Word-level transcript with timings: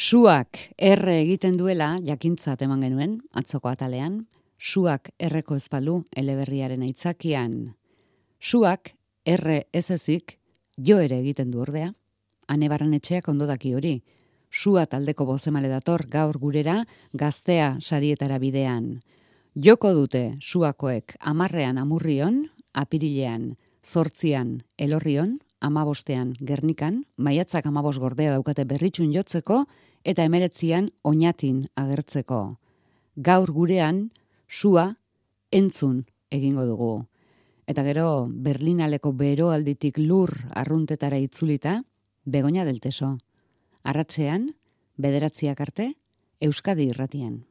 Suak 0.00 0.56
erre 0.80 1.18
egiten 1.20 1.58
duela 1.60 1.90
jakintzat 2.00 2.62
eman 2.64 2.80
genuen, 2.86 3.18
atzoko 3.36 3.68
atalean, 3.68 4.14
suak 4.56 5.10
erreko 5.20 5.58
ezpalu 5.60 5.98
eleberriaren 6.16 6.86
aitzakian. 6.86 7.74
Suak 8.40 8.94
erre 9.28 9.66
ez 9.76 9.90
ezik 9.92 10.38
jo 10.80 10.96
ere 11.04 11.18
egiten 11.20 11.50
du 11.52 11.60
ordea, 11.60 11.90
anebaran 12.48 12.94
etxeak 12.96 13.28
ondo 13.28 13.44
daki 13.50 13.74
hori. 13.76 13.92
Sua 14.48 14.86
taldeko 14.88 15.26
bozemale 15.28 15.68
dator 15.68 16.06
gaur 16.08 16.40
gurera 16.40 16.78
gaztea 17.12 17.74
sarietara 17.80 18.40
bidean. 18.40 19.02
Joko 19.52 19.92
dute 19.92 20.24
suakoek 20.40 21.18
amarrean 21.20 21.76
amurrion, 21.76 22.46
apirilean, 22.72 23.50
zortzian, 23.84 24.62
elorrion, 24.78 25.36
amabostean, 25.60 26.32
gernikan, 26.40 27.04
maiatzak 27.18 27.66
amabos 27.68 27.98
gordea 28.00 28.32
daukate 28.32 28.64
berritxun 28.64 29.12
jotzeko, 29.12 29.66
eta 30.04 30.24
emeretzian 30.24 30.90
oinatin 31.04 31.66
agertzeko. 31.76 32.58
Gaur 33.16 33.52
gurean, 33.52 34.10
sua 34.48 34.96
entzun 35.50 36.06
egingo 36.30 36.64
dugu. 36.66 36.92
Eta 37.66 37.84
gero 37.86 38.26
Berlinaleko 38.30 39.12
beroalditik 39.12 39.98
lur 39.98 40.32
arruntetara 40.54 41.18
itzulita, 41.18 41.82
begonia 42.24 42.64
delteso. 42.64 43.18
Arratzean, 43.82 44.50
bederatziak 44.96 45.60
arte, 45.60 45.92
Euskadi 46.40 46.88
irratian. 46.90 47.44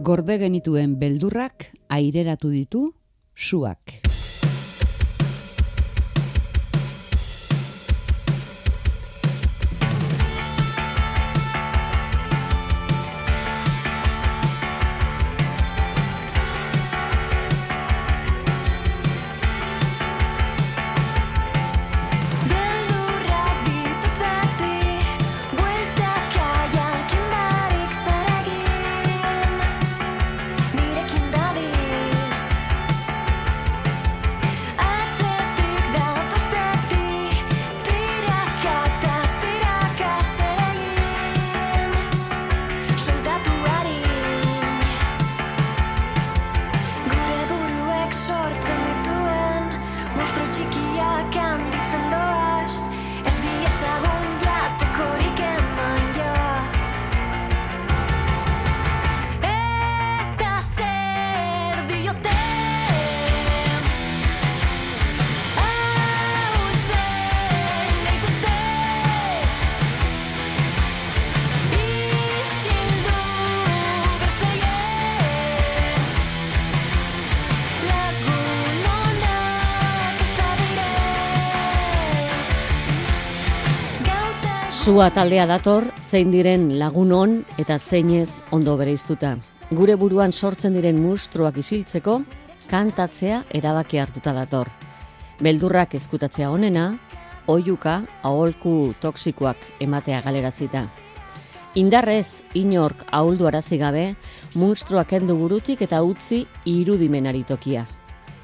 Gorde 0.00 0.38
genituen 0.40 0.94
beldurrak 1.00 1.66
aireratu 1.92 2.50
ditu 2.54 2.86
suak. 3.36 4.09
Sua 85.00 85.08
taldea 85.16 85.46
dator, 85.48 85.86
zein 85.96 86.28
diren 86.28 86.66
lagunon 86.76 87.38
eta 87.56 87.78
zeinez 87.80 88.42
ondo 88.52 88.74
bereiztuta. 88.76 89.30
Gure 89.72 89.94
buruan 89.96 90.28
sortzen 90.30 90.74
diren 90.76 90.98
mustruak 91.00 91.56
isiltzeko, 91.56 92.18
kantatzea 92.68 93.38
erabaki 93.56 93.96
hartuta 93.96 94.34
dator. 94.36 94.68
Beldurrak 95.40 95.94
ezkutatzea 95.96 96.50
onena, 96.52 96.82
oiuka, 97.48 97.94
aholku 98.20 98.92
toksikoak 99.00 99.64
ematea 99.80 100.18
galerazita. 100.26 100.82
Indarrez, 101.80 102.42
inork 102.52 103.06
ahuldu 103.10 103.48
arazi 103.48 103.78
gabe, 103.80 104.02
mustruak 104.52 105.14
endu 105.16 105.38
burutik 105.38 105.80
eta 105.88 106.02
utzi 106.04 106.42
irudimenari 106.66 107.40
tokia. 107.48 107.86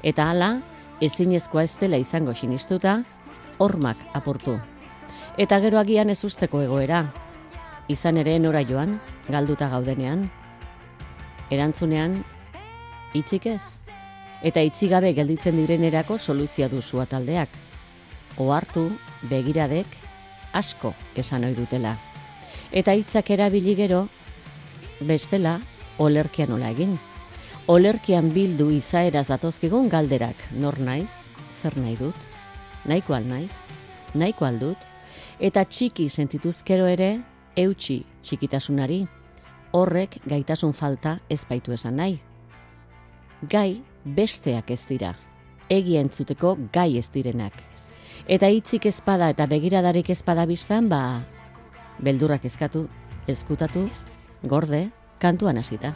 Eta 0.01 0.31
hala, 0.31 0.49
ezinezkoa 1.05 1.67
ez 1.69 1.75
dela 1.77 2.01
izango 2.01 2.33
sinistuta, 2.33 3.03
hormak 3.59 4.01
aportu 4.17 4.57
eta 5.37 5.59
gero 5.61 5.77
agian 5.79 6.09
ez 6.09 6.23
usteko 6.25 6.61
egoera. 6.65 7.05
Izan 7.87 8.17
ere 8.17 8.37
nora 8.39 8.63
joan, 8.65 8.97
galduta 9.29 9.69
gaudenean. 9.69 10.25
Erantzunean, 11.53 12.23
itzik 13.13 13.45
ez. 13.53 13.61
Eta 14.43 14.61
itzigabe 14.65 15.13
gelditzen 15.13 15.57
direnerako 15.57 16.17
soluzia 16.17 16.67
duzua 16.69 17.05
taldeak. 17.05 17.49
Ohartu, 18.37 18.89
begiradek, 19.29 19.87
asko 20.53 20.93
esan 21.15 21.45
ohi 21.47 21.55
dutela. 21.57 21.95
Eta 22.71 22.93
hitzak 22.97 23.31
erabili 23.31 23.75
gero, 23.77 24.07
bestela, 24.99 25.57
olerkian 25.97 26.51
nola 26.51 26.73
egin. 26.75 26.97
Olerkian 27.67 28.29
bildu 28.33 28.69
izaeraz 28.71 29.27
datozkigun 29.29 29.89
galderak, 29.89 30.43
nor 30.51 30.79
naiz, 30.79 31.11
zer 31.53 31.77
nahi 31.77 31.95
dut, 31.99 32.27
nahiko 32.85 33.15
al 33.15 33.25
naiz, 33.27 33.51
nahiko 34.13 34.45
aldut, 34.45 34.85
eta 35.39 35.63
txiki 35.65 36.09
sentituzkero 36.09 36.87
ere 36.89 37.11
eutxi 37.57 38.01
txikitasunari, 38.21 39.05
horrek 39.77 40.19
gaitasun 40.25 40.73
falta 40.73 41.17
ez 41.29 41.43
baitu 41.49 41.73
esan 41.73 41.97
nahi. 42.01 42.17
Gai 43.49 43.81
besteak 44.03 44.71
ez 44.71 44.83
dira, 44.89 45.13
egi 45.69 45.97
entzuteko 45.97 46.55
gai 46.73 46.97
ez 46.97 47.09
direnak. 47.13 47.53
Eta 48.27 48.49
hitzik 48.51 48.87
ezpada 48.89 49.29
eta 49.29 49.45
begiradarik 49.47 50.09
ezpada 50.09 50.45
biztan, 50.49 50.89
ba, 50.89 51.21
beldurrak 52.03 52.45
ezkatu, 52.45 52.87
ezkutatu, 53.27 53.87
gorde, 54.43 54.87
kantuan 55.19 55.57
hasita. 55.57 55.93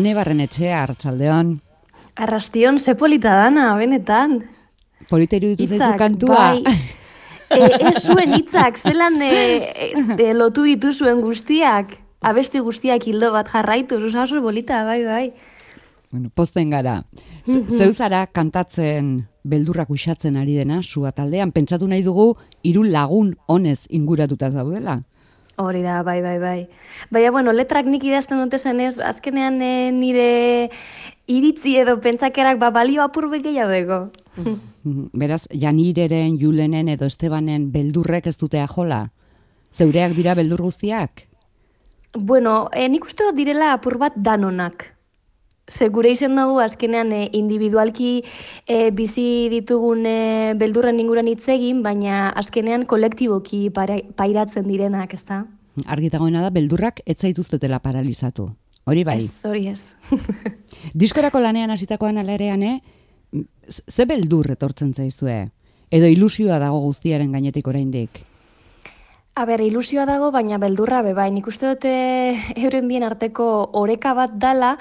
Ane 0.00 0.14
barren 0.16 0.38
etxea, 0.40 0.78
hartzaldeon. 0.80 1.58
Arrastion, 2.24 2.78
ze 2.80 2.94
polita 2.96 3.34
dana, 3.36 3.66
benetan. 3.76 4.38
Politeru 5.10 5.50
ditu 5.52 5.66
zaizu 5.68 5.90
kantua. 6.00 6.38
Bai. 6.54 6.78
E, 7.50 7.66
ez 7.90 8.00
zuen 8.06 8.32
hitzak, 8.38 8.78
zelan 8.78 9.18
e, 9.26 9.32
e, 10.14 10.30
lotu 10.38 10.64
dituzuen 10.64 11.20
guztiak. 11.20 11.92
Abesti 12.24 12.62
guztiak 12.64 13.04
hildo 13.10 13.32
bat 13.34 13.50
jarraitu, 13.52 13.98
oso 14.00 14.40
bolita, 14.40 14.84
bai, 14.88 15.02
bai. 15.04 15.26
Bueno, 16.10 16.30
posten 16.32 16.70
gara. 16.70 17.02
Zeu 17.44 17.92
zara 17.92 18.24
kantatzen 18.26 19.26
beldurrak 19.44 19.90
usatzen 19.90 20.36
ari 20.36 20.56
dena, 20.56 20.80
sua 20.82 21.12
taldean, 21.12 21.52
pentsatu 21.52 21.88
nahi 21.88 22.02
dugu, 22.02 22.36
hiru 22.62 22.84
lagun 22.84 23.34
honez 23.48 23.84
inguratuta 23.90 24.50
zaudela. 24.50 25.02
Hori 25.60 25.82
da, 25.84 26.02
bai, 26.02 26.22
bai, 26.24 26.38
bai. 26.40 26.68
Baina, 27.12 27.30
bueno, 27.34 27.52
letrak 27.52 27.84
nik 27.84 28.04
idazten 28.08 28.40
dute 28.40 28.58
zenez, 28.58 28.98
azkenean 29.04 29.60
e, 29.60 29.90
nire 29.92 30.70
iritzi 31.28 31.74
edo 31.82 31.98
pentsakerak 32.00 32.58
ba, 32.62 32.70
balio 32.72 33.02
apur 33.04 33.28
gehiago 33.34 33.74
dugu. 33.74 34.54
Beraz, 35.12 35.44
Janireren, 35.52 36.38
Julenen 36.40 36.88
edo 36.88 37.04
Estebanen 37.04 37.70
beldurrek 37.72 38.26
ez 38.26 38.38
dutea 38.40 38.66
jola? 38.66 39.10
Zeureak 39.72 40.16
dira 40.16 40.34
beldur 40.34 40.62
guztiak? 40.64 41.26
Bueno, 42.16 42.70
e, 42.72 42.88
nik 42.88 43.04
uste 43.04 43.28
dut 43.28 43.36
direla 43.36 43.74
apur 43.74 43.98
bat 43.98 44.16
danonak. 44.16 44.94
Segure 45.70 46.10
izen 46.10 46.34
dugu, 46.34 46.58
azkenean 46.58 47.12
e, 47.14 47.28
individualki 47.38 48.24
e, 48.66 48.90
bizi 48.90 49.46
ditugun 49.52 50.02
e, 50.08 50.54
beldurren 50.58 50.98
inguran 50.98 51.30
hitz 51.30 51.46
egin, 51.54 51.84
baina 51.86 52.28
azkenean 52.40 52.88
kolektiboki 52.90 53.68
pairatzen 53.70 54.66
direnak, 54.66 55.14
ez 55.14 55.22
da? 55.28 55.44
Argitagoena 55.86 56.42
da, 56.42 56.50
beldurrak 56.50 57.04
ez 57.06 57.20
zaituztetela 57.22 57.78
paralizatu. 57.84 58.48
Hori 58.90 59.04
bai? 59.06 59.20
Ez, 59.22 59.44
hori 59.46 59.68
ez. 59.70 59.84
Diskorako 61.02 61.40
lanean 61.44 61.70
hasitakoan 61.70 62.18
alerean, 62.18 62.66
eh? 62.66 62.80
ze 63.86 64.06
beldur 64.10 64.50
etortzen 64.50 64.90
zaizue? 64.94 65.44
Edo 65.90 66.10
ilusioa 66.10 66.58
dago 66.58 66.80
guztiaren 66.82 67.30
gainetik 67.30 67.68
oraindik? 67.70 68.24
A 69.38 69.44
ber, 69.46 69.60
ilusioa 69.62 70.02
dago, 70.08 70.32
baina 70.34 70.56
beldurra 70.58 71.04
be 71.06 71.12
bai. 71.14 71.28
Nik 71.30 71.46
uste 71.46 71.68
dute 71.68 71.90
euren 72.64 72.88
bien 72.90 73.04
arteko 73.06 73.46
oreka 73.78 74.10
bat 74.18 74.34
dala, 74.42 74.72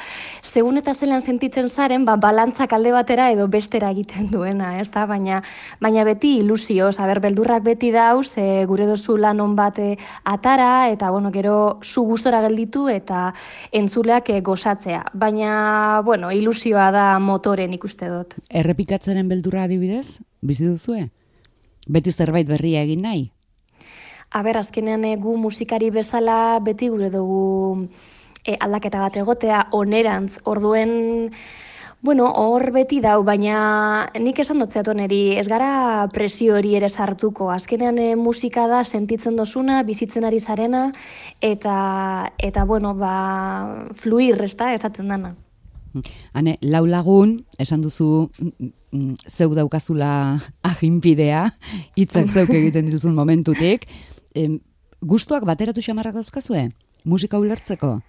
segun 0.41 0.81
eta 0.81 0.95
zelan 0.95 1.21
sentitzen 1.21 1.69
zaren, 1.69 2.03
ba, 2.05 2.15
balantzak 2.17 2.73
alde 2.73 2.91
batera 2.91 3.29
edo 3.31 3.45
bestera 3.47 3.91
egiten 3.93 4.31
duena, 4.33 4.73
ez 4.81 4.89
da? 4.89 5.05
Baina, 5.05 5.43
baina 5.79 6.03
beti 6.03 6.39
ilusio, 6.41 6.89
a 6.89 7.07
ber, 7.11 7.21
beldurrak 7.27 7.63
beti 7.69 7.93
dauz, 7.93 8.33
e, 8.41 8.65
gure 8.65 8.89
dozu 8.89 9.19
lan 9.21 9.39
on 9.39 9.55
bate 9.55 9.93
atara, 10.25 10.89
eta, 10.89 11.13
bueno, 11.13 11.31
gero 11.31 11.79
zu 11.83 12.07
gustora 12.09 12.41
gelditu 12.41 12.89
eta 12.89 13.29
entzuleak 13.71 14.33
e, 14.33 14.41
gozatzea. 14.41 15.05
Baina, 15.13 16.01
bueno, 16.03 16.33
ilusioa 16.33 16.89
da 16.91 17.09
motoren 17.21 17.77
ikuste 17.77 18.09
dut. 18.09 18.39
Errepikatzenen 18.49 19.29
beldurra 19.29 19.69
adibidez, 19.69 20.23
bizi 20.41 20.65
duzue? 20.65 21.11
Beti 21.87 22.11
zerbait 22.11 22.49
berria 22.49 22.81
egin 22.81 23.05
nahi? 23.05 23.29
Aber, 24.31 24.57
azkenean 24.57 25.05
eh, 25.05 25.15
gu 25.17 25.37
musikari 25.37 25.89
bezala 25.89 26.59
beti 26.61 26.89
gure 26.89 27.09
dugu 27.09 27.87
e, 28.45 28.55
aldaketa 28.59 29.01
bat 29.01 29.17
egotea, 29.17 29.63
onerantz, 29.71 30.39
orduen, 30.49 31.31
bueno, 32.01 32.29
hor 32.39 32.69
beti 32.71 33.01
dau, 33.03 33.23
baina 33.27 34.07
nik 34.19 34.39
esan 34.39 34.63
dut 34.63 34.93
neri, 34.95 35.35
ez 35.37 35.47
gara 35.47 36.07
presio 36.13 36.55
hori 36.55 36.75
ere 36.75 36.89
sartuko. 36.89 37.49
Azkenean 37.51 37.97
e, 37.99 38.15
musika 38.15 38.67
da 38.67 38.83
sentitzen 38.83 39.35
dozuna, 39.35 39.83
bizitzen 39.83 40.23
ari 40.23 40.39
zarena, 40.39 40.91
eta, 41.41 42.31
eta 42.37 42.65
bueno, 42.65 42.95
ba, 42.95 43.85
fluir, 43.93 44.41
ez 44.43 44.55
da, 44.55 44.73
esatzen 44.73 45.07
dana. 45.07 45.35
Hane, 46.33 46.57
lau 46.61 46.85
lagun, 46.85 47.39
esan 47.57 47.81
duzu, 47.81 48.29
mm, 48.39 48.69
mm, 48.93 49.15
zeuk 49.27 49.55
daukazula 49.57 50.11
ahinpidea, 50.71 51.49
hitzak 51.97 52.29
zeuk 52.29 52.53
egiten 52.53 52.85
dituzun 52.87 53.15
momentutik, 53.17 53.87
em, 54.35 54.59
gustuak 55.01 55.45
bateratu 55.45 55.81
xamarrak 55.81 56.15
dauzkazue? 56.19 56.69
Musika 57.05 57.39
ulertzeko? 57.39 57.99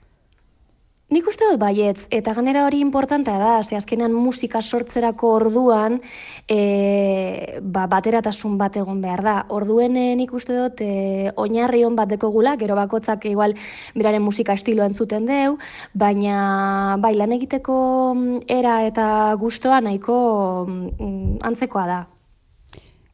Nik 1.11 1.27
uste 1.27 1.43
dut 1.43 1.59
baietz, 1.59 2.05
eta 2.15 2.31
ganera 2.37 2.61
hori 2.69 2.79
importantea 2.79 3.39
da, 3.41 3.55
ze 3.67 3.75
azkenean 3.75 4.13
musika 4.15 4.61
sortzerako 4.63 5.33
orduan 5.41 5.97
e, 6.47 7.59
ba, 7.63 7.89
bateratasun 7.91 8.55
bat 8.61 8.79
egon 8.79 9.01
behar 9.03 9.25
da. 9.27 9.35
Orduen 9.51 9.99
e, 9.99 10.05
nik 10.21 10.31
uste 10.39 10.55
dut 10.55 10.85
e, 10.87 11.33
oinarri 11.35 11.83
hon 11.83 11.99
bat 11.99 12.15
gula, 12.23 12.55
gero 12.63 12.79
bakotzak 12.79 13.27
igual 13.27 13.57
beraren 13.97 14.23
musika 14.23 14.55
estiloa 14.55 14.87
entzuten 14.87 15.27
deu, 15.27 15.59
baina 15.95 16.95
bai 17.03 17.17
lan 17.19 17.35
egiteko 17.35 17.81
mm, 18.15 18.47
era 18.47 18.85
eta 18.87 19.35
gustoa 19.35 19.81
nahiko 19.83 20.17
mm, 20.69 21.43
antzekoa 21.43 21.87
da 21.91 22.01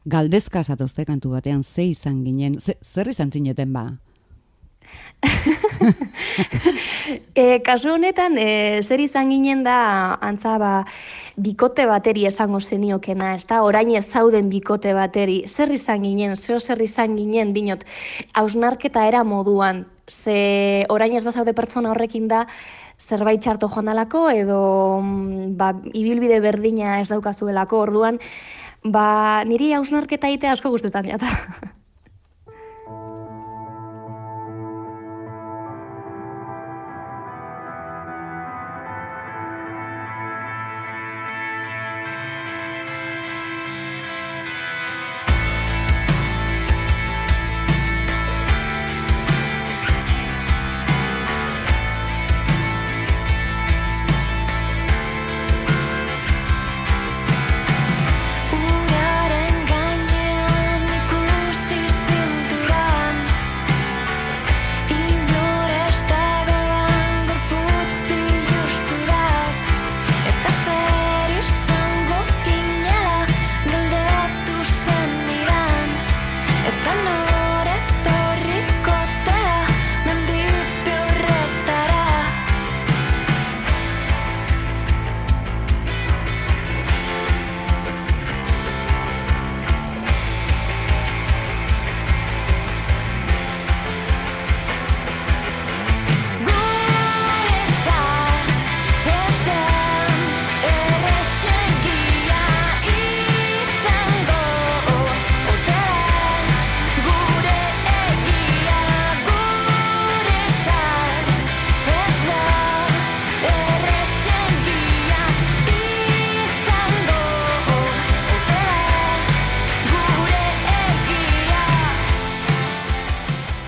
galdezka 0.07 0.63
zatozte 0.63 1.05
kantu 1.05 1.35
batean 1.35 1.63
ze 1.63 1.91
izan 1.91 2.25
ginen, 2.25 2.61
ze, 2.61 2.77
zer 2.83 3.09
izan 3.09 3.33
zineten 3.33 3.73
ba? 3.73 3.87
e, 7.35 7.59
kasu 7.67 7.91
honetan, 7.97 8.39
e, 8.39 8.83
zer 8.83 9.01
izan 9.03 9.31
ginen 9.35 9.65
da, 9.67 10.15
antza 10.23 10.57
ba, 10.63 10.73
bikote 11.37 11.87
bateri 11.91 12.27
esango 12.31 12.61
zeniokena, 12.61 13.35
ez 13.35 13.45
da, 13.51 13.63
orain 13.67 13.91
ez 13.99 14.07
zauden 14.07 14.49
bikote 14.53 14.95
bateri, 14.95 15.43
zer 15.49 15.73
izan 15.75 16.07
ginen, 16.07 16.37
zeo 16.37 16.61
zer 16.61 16.83
izan 16.83 17.17
ginen, 17.19 17.53
dinot, 17.57 17.85
hausnarketa 18.39 19.07
era 19.09 19.25
moduan, 19.25 19.87
ze 20.07 20.87
orain 20.89 21.17
ez 21.19 21.25
bazaude 21.27 21.53
pertsona 21.57 21.91
horrekin 21.91 22.29
da, 22.31 22.47
zerbait 22.97 23.43
txarto 23.43 23.69
joan 23.69 23.91
dalako, 23.91 24.29
edo 24.31 24.61
mm, 25.03 25.57
ba, 25.59 25.73
ibilbide 25.93 26.39
berdina 26.41 27.01
ez 27.01 27.09
daukazuelako, 27.11 27.83
orduan, 27.89 28.21
ba, 28.93 29.45
niri 29.49 29.73
hausnarketa 29.77 30.29
egitea 30.33 30.53
asko 30.57 30.71
guztetan 30.75 31.09
jata. 31.13 31.31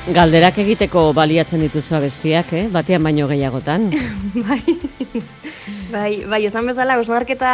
Galderak 0.09 0.57
egiteko 0.62 1.11
baliatzen 1.12 1.61
dituzu 1.61 1.93
abestiak, 1.99 2.53
eh? 2.57 2.62
batean 2.73 3.05
baino 3.05 3.27
gehiagotan. 3.29 3.91
bai, 4.49 4.62
bai, 5.93 6.12
bai, 6.25 6.41
esan 6.49 6.71
bezala, 6.71 6.97
osnarketa 7.03 7.50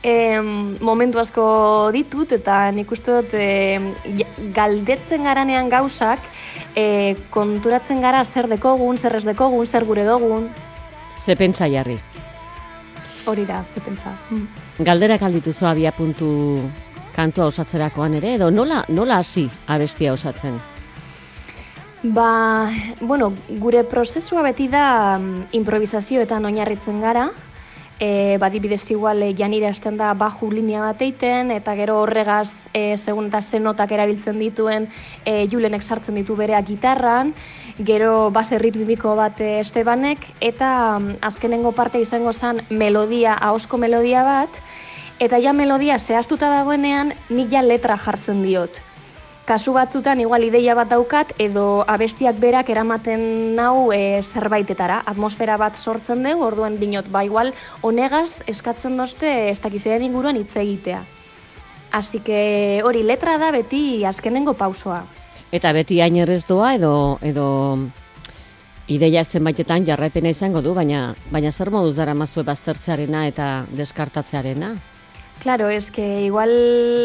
em, 0.00 0.48
momentu 0.80 1.20
asko 1.20 1.44
ditut, 1.92 2.32
eta 2.38 2.70
nik 2.72 2.92
uste 2.96 3.18
dut 3.18 3.36
e, 3.36 4.24
galdetzen 4.56 5.28
garanean 5.28 5.68
gauzak, 5.68 6.24
e, 6.72 7.16
konturatzen 7.34 8.00
gara 8.00 8.24
zer 8.24 8.48
dekogun, 8.56 8.96
zer 8.96 9.20
ez 9.20 9.24
dekogun, 9.28 9.68
zer 9.68 9.84
gure 9.84 10.08
dogun. 10.08 10.48
Ze 11.20 11.36
pentsa 11.36 11.68
jarri. 11.68 12.00
Hori 13.28 13.44
da, 13.44 13.60
ze 13.64 13.84
pentsa. 13.84 14.16
Mm. 14.30 14.46
Galderak 14.88 15.22
aldituzu 15.28 15.68
abia 15.68 15.92
puntu 15.92 16.62
kantua 17.14 17.52
osatzerakoan 17.52 18.22
ere, 18.22 18.38
edo 18.38 18.48
nola, 18.50 18.86
nola 18.88 19.20
hasi 19.20 19.50
abestia 19.68 20.16
osatzen? 20.16 20.56
Ba, 22.04 22.70
bueno, 23.00 23.32
gure 23.48 23.80
prozesua 23.88 24.42
beti 24.44 24.66
da 24.68 25.16
mm, 25.16 25.54
improvisazioetan 25.56 26.44
oinarritzen 26.44 26.98
gara, 27.00 27.30
e, 27.96 28.36
badibidez 28.36 28.82
igual 28.92 29.22
e, 29.24 29.30
janire 29.32 29.70
esten 29.72 29.96
da 29.96 30.10
baju 30.12 30.50
linea 30.52 30.82
bat 30.84 31.00
eiten, 31.00 31.48
eta 31.56 31.72
gero 31.80 31.96
horregaz 32.02 32.68
e, 32.74 32.98
segun 32.98 33.32
eta 33.32 33.40
zenotak 33.40 33.96
erabiltzen 33.96 34.36
dituen 34.36 34.90
e, 35.24 35.48
julenek 35.48 35.80
sartzen 35.80 36.20
ditu 36.20 36.36
berea 36.36 36.60
gitarran, 36.60 37.32
gero 37.80 38.30
base 38.30 38.60
ritmiko 38.60 39.16
bat 39.16 39.40
e, 39.40 39.60
estebanek, 39.64 40.28
eta 40.44 40.98
mm, 40.98 41.22
azkenengo 41.24 41.72
parte 41.72 42.04
izango 42.04 42.36
zen 42.36 42.66
melodia, 42.68 43.32
ahosko 43.32 43.80
melodia 43.80 44.28
bat, 44.28 44.64
eta 45.24 45.40
ja 45.40 45.56
melodia 45.56 45.96
zehaztuta 45.98 46.52
dagoenean 46.52 47.14
nik 47.30 47.48
ja 47.48 47.64
letra 47.64 47.96
jartzen 47.96 48.44
diot 48.44 48.84
kasu 49.44 49.74
batzutan 49.76 50.20
igual 50.20 50.44
ideia 50.44 50.74
bat 50.74 50.88
daukat 50.88 51.34
edo 51.38 51.84
abestiak 51.86 52.38
berak 52.40 52.70
eramaten 52.72 53.54
nau 53.56 53.92
e, 53.92 54.22
zerbaitetara, 54.22 55.02
atmosfera 55.06 55.58
bat 55.60 55.76
sortzen 55.76 56.24
dugu, 56.24 56.44
orduan 56.44 56.78
dinot, 56.80 57.10
ba 57.12 57.24
igual 57.24 57.52
onegaz 57.82 58.42
eskatzen 58.48 58.96
dozte 58.96 59.50
ez 59.50 59.60
dakizaren 59.60 60.02
inguruan 60.02 60.40
hitz 60.40 60.56
egitea. 60.56 61.04
Así 61.92 62.18
que 62.20 62.80
hori 62.82 63.04
letra 63.04 63.36
da 63.38 63.52
beti 63.54 64.04
azkenengo 64.04 64.56
pausoa. 64.58 65.04
Eta 65.52 65.72
beti 65.72 66.00
hain 66.00 66.16
doa 66.48 66.74
edo 66.74 67.18
edo 67.22 67.78
ideia 68.88 69.24
zenbaitetan 69.24 69.86
jarraipena 69.86 70.28
izango 70.28 70.60
du, 70.60 70.74
baina 70.74 71.14
baina 71.30 71.52
zer 71.52 71.70
moduz 71.70 71.96
dara 71.96 72.14
mazue 72.14 72.42
baztertzearena 72.42 73.28
eta 73.28 73.66
deskartatzearena? 73.70 74.93
Claro, 75.44 75.68
es 75.68 75.90
que 75.90 76.22
igual 76.22 76.48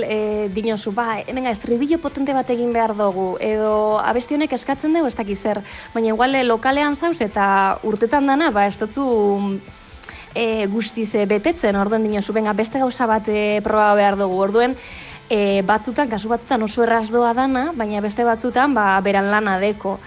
eh, 0.08 0.50
dinosu, 0.54 0.94
ba, 0.94 1.18
venga, 1.28 1.52
estribillo 1.52 1.98
potente 2.00 2.32
bat 2.32 2.48
egin 2.50 2.70
behar 2.72 2.94
dugu, 2.96 3.34
edo 3.44 4.00
abesti 4.00 4.38
honek 4.38 4.54
eskatzen 4.56 4.94
dugu 4.96 5.10
ez 5.10 5.16
dakiz 5.18 5.42
zer, 5.42 5.58
baina 5.92 6.14
igual 6.14 6.38
eh, 6.40 6.46
lokalean 6.48 6.96
zauz 6.96 7.20
eta 7.20 7.44
urtetan 7.84 8.30
dana, 8.32 8.48
ba, 8.56 8.64
ez 8.64 8.78
dutzu 8.80 9.60
eh, 10.40 10.70
guztiz 10.72 11.10
betetzen, 11.28 11.76
orduen 11.76 12.06
dinosu, 12.08 12.32
venga, 12.32 12.54
beste 12.56 12.80
gauza 12.80 13.10
bat 13.12 13.28
eh, 13.28 13.60
proba 13.66 13.90
behar 14.00 14.16
dugu, 14.22 14.38
orduen, 14.46 14.78
eh, 15.28 15.60
batzutan, 15.68 16.08
kasu 16.08 16.32
batzutan 16.32 16.64
oso 16.64 16.86
erraz 16.86 17.10
doa 17.12 17.34
dana, 17.36 17.74
baina 17.76 18.00
beste 18.00 18.24
batzutan, 18.24 18.72
ba, 18.74 18.94
beran 19.04 19.28
lana 19.34 19.58
deko. 19.60 19.98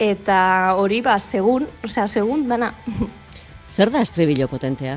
Eta 0.00 0.38
hori, 0.80 1.02
ba, 1.04 1.18
segun, 1.20 1.68
osea, 1.84 2.08
segun 2.08 2.48
dana. 2.48 2.72
Zer 3.68 3.92
da 3.92 4.00
estribillo 4.00 4.48
potentea? 4.48 4.96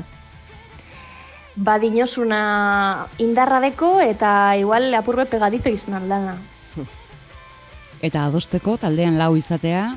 Badinosuna 1.60 3.06
indarra 3.20 3.60
deko 3.60 3.98
eta 4.00 4.56
igual 4.56 4.94
apurbe 4.96 5.26
pegadizo 5.28 5.68
izan 5.72 6.00
aldana. 6.00 6.38
Eta 8.06 8.24
adosteko 8.26 8.78
taldean 8.80 9.18
lau 9.20 9.34
izatea, 9.36 9.92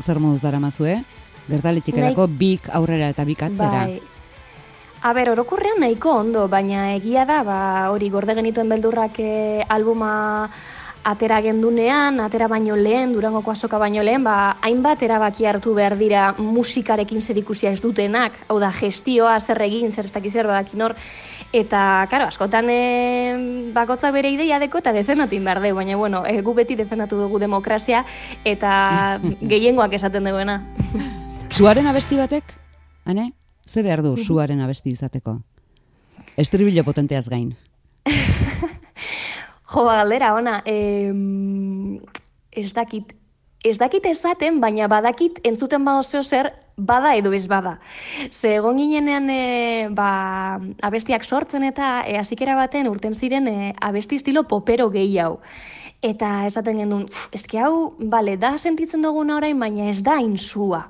zer 0.00 0.18
moduz 0.18 0.40
dara 0.42 0.60
mazue? 0.60 1.02
Gertaletik 1.44 1.98
erako 2.00 2.24
bik 2.26 2.70
aurrera 2.72 3.10
eta 3.12 3.24
bik 3.28 3.42
atzera. 3.44 3.84
Bai. 3.84 4.00
A 5.04 5.10
ber, 5.12 5.28
orokurrean 5.34 5.82
nahiko 5.82 6.14
ondo, 6.22 6.46
baina 6.48 6.94
egia 6.94 7.26
da, 7.28 7.42
ba, 7.44 7.58
hori 7.92 8.08
gorde 8.08 8.32
genituen 8.38 8.70
beldurrak 8.72 9.20
eh, 9.20 9.60
albuma 9.68 10.48
atera 11.04 11.40
gendunean, 11.44 12.18
atera 12.24 12.48
baino 12.48 12.76
lehen, 12.76 13.12
durangoko 13.12 13.52
azoka 13.52 13.78
baino 13.78 14.02
lehen, 14.02 14.24
ba, 14.24 14.56
hainbat 14.64 15.02
erabaki 15.04 15.44
hartu 15.46 15.74
behar 15.76 15.98
dira 16.00 16.32
musikarekin 16.38 17.20
zer 17.20 17.38
ikusia 17.38 17.70
ez 17.70 17.80
dutenak, 17.84 18.38
hau 18.48 18.58
da 18.60 18.70
gestioa, 18.72 19.36
zer 19.40 19.60
egin, 19.66 19.92
zer 19.92 20.08
ez 20.08 20.32
zer 20.32 20.48
badakin 20.48 20.82
hor, 20.82 20.96
eta, 21.52 22.06
karo, 22.10 22.28
askotan 22.32 22.70
e, 22.70 23.70
bakotza 23.74 24.10
bere 24.10 24.30
ideia 24.32 24.58
deko 24.58 24.80
eta 24.80 24.92
defendatu 24.92 25.36
behar 25.44 25.60
dugu, 25.60 25.74
baina, 25.76 25.96
bueno, 25.96 26.24
e, 26.26 26.40
gu 26.40 26.54
beti 26.54 26.74
defendatu 26.74 27.20
dugu 27.20 27.38
demokrazia 27.38 28.04
eta 28.44 29.20
gehiengoak 29.52 29.92
esaten 29.92 30.24
duguena. 30.24 30.62
Suaren 31.50 31.86
abesti 31.86 32.16
batek, 32.16 32.56
ane? 33.04 33.32
Ze 33.64 33.82
behar 33.82 34.02
du 34.02 34.16
suaren 34.16 34.60
abesti 34.60 34.90
izateko? 34.90 35.38
Estribilo 36.36 36.82
potenteaz 36.84 37.28
gain. 37.28 37.54
Jo, 39.74 39.82
ba, 39.82 39.96
galdera, 39.98 40.34
ona, 40.38 40.60
e, 40.64 41.10
ez 42.52 42.72
dakit, 42.72 43.08
ez 43.66 43.74
dakit 43.80 44.04
esaten, 44.06 44.60
baina 44.62 44.86
badakit 44.86 45.40
entzuten 45.42 45.82
bado 45.82 46.04
zeo 46.06 46.22
zer, 46.22 46.52
bada 46.76 47.16
edo 47.18 47.32
ez 47.34 47.48
bada. 47.50 47.80
Ze 48.30 48.54
egon 48.60 48.78
ginenean, 48.78 49.26
e, 49.30 49.88
ba, 49.90 50.60
abestiak 50.78 51.26
sortzen 51.26 51.66
eta 51.66 52.04
e, 52.06 52.14
azikera 52.20 52.54
baten 52.54 52.86
urten 52.86 53.18
ziren 53.18 53.50
e, 53.50 53.72
abesti 53.80 54.20
estilo 54.22 54.44
popero 54.46 54.90
gehi 54.94 55.18
hau. 55.18 55.40
Eta 56.06 56.46
esaten 56.46 56.78
gendun, 56.78 57.08
eski 57.34 57.58
hau, 57.58 57.96
bale, 57.98 58.36
da 58.38 58.54
sentitzen 58.58 59.02
duguna 59.02 59.40
orain, 59.40 59.58
baina 59.58 59.90
ez 59.90 60.04
da 60.06 60.20
inzua. 60.22 60.84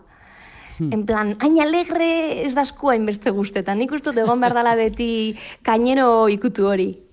Hmm. 0.77 0.93
En 0.93 1.07
plan, 1.07 1.33
hain 1.41 1.57
alegre 1.63 2.11
ez 2.45 2.53
da 2.53 2.67
eskua 2.69 2.99
inbeste 2.99 3.33
guztetan. 3.33 3.81
Nik 3.81 3.97
uste 3.97 4.13
egon 4.13 4.45
behar 4.45 4.59
dela 4.61 4.77
beti 4.77 5.39
kainero 5.63 6.29
ikutu 6.29 6.69
hori 6.69 7.04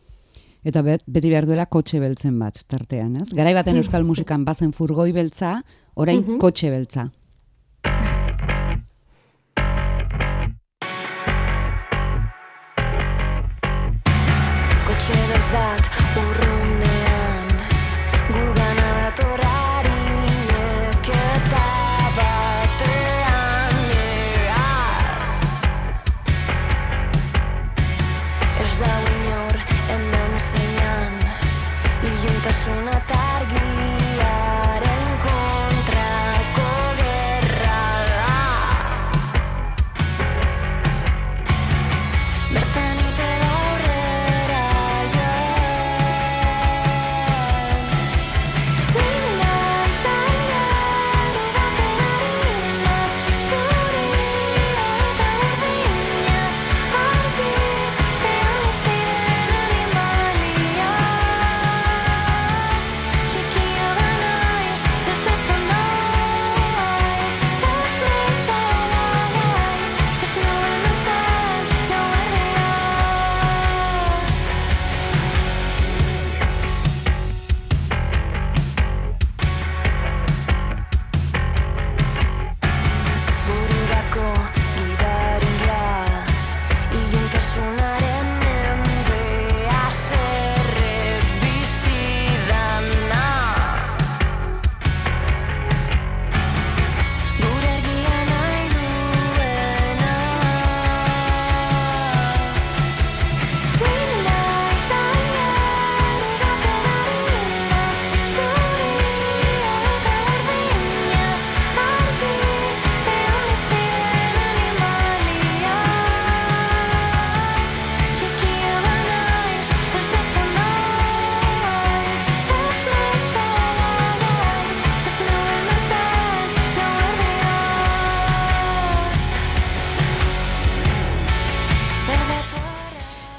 eta 0.64 0.84
beti 0.84 1.30
behar 1.30 1.48
duela 1.50 1.66
kotxe 1.66 2.00
beltzen 2.02 2.38
bat 2.40 2.62
tartean, 2.70 3.16
ez? 3.22 3.30
Garai 3.34 3.54
baten 3.58 3.80
euskal 3.82 4.06
musikan 4.06 4.46
bazen 4.46 4.74
furgoi 4.74 5.12
beltza, 5.16 5.62
orain 5.96 6.22
mhm. 6.22 6.40
kotxe 6.42 6.70
beltza. 6.74 7.10
Kotxe 14.88 15.24
beltz 15.32 15.50
bat, 15.56 15.92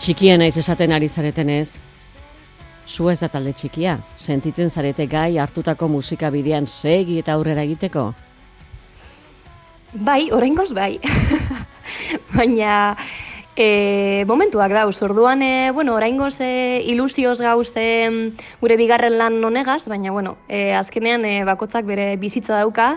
Txikia 0.03 0.35
naiz 0.35 0.57
esaten 0.59 0.91
ari 0.91 1.07
zareten 1.07 1.51
ez. 1.55 1.77
Zu 2.91 3.07
ez 3.13 3.21
da 3.21 3.29
talde 3.31 3.53
txikia, 3.55 3.93
sentitzen 4.19 4.67
zarete 4.67 5.05
gai 5.07 5.37
hartutako 5.39 5.87
musika 5.93 6.27
bidean 6.35 6.67
segi 6.67 7.21
eta 7.21 7.37
aurrera 7.37 7.63
egiteko. 7.63 8.09
Bai, 9.95 10.33
oraingoz 10.35 10.73
bai. 10.75 10.97
Baina 12.35 12.97
e, 13.57 14.25
momentuak 14.27 14.73
dauz, 14.73 15.03
orduan, 15.03 15.43
e, 15.43 15.71
bueno, 15.73 15.95
oraingoz 15.95 16.41
e, 16.41 16.83
ilusioz 16.87 17.41
gauz 17.41 17.73
e, 17.77 18.33
gure 18.61 18.77
bigarren 18.77 19.19
lan 19.19 19.41
nonegaz, 19.41 19.89
baina, 19.89 20.13
bueno, 20.13 20.37
e, 20.49 20.73
azkenean 20.75 21.25
e, 21.25 21.45
bakotzak 21.45 21.85
bere 21.87 22.17
bizitza 22.17 22.57
dauka, 22.57 22.97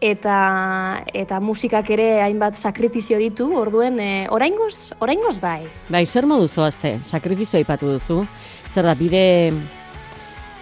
eta 0.00 1.04
eta 1.12 1.40
musikak 1.40 1.90
ere 1.92 2.22
hainbat 2.24 2.56
sakrifizio 2.56 3.18
ditu, 3.20 3.50
orduen 3.56 4.00
e, 4.00 4.26
oraingoz, 4.30 4.92
oraingoz 5.00 5.36
bai. 5.40 5.62
Bai, 5.88 6.06
zer 6.06 6.26
modu 6.26 6.48
zoazte, 6.48 6.98
sakrifizio 7.04 7.60
aipatu 7.60 7.92
duzu, 7.92 8.24
zer 8.72 8.88
da, 8.88 8.96
bide 8.96 9.52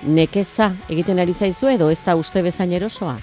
nekeza 0.02 0.73
egiten 0.88 1.18
ari 1.18 1.35
zaizu 1.35 1.71
edo 1.71 1.90
ez 1.90 2.00
da 2.04 2.14
uste 2.16 2.42
bezain 2.42 2.73
erosoa? 2.73 3.18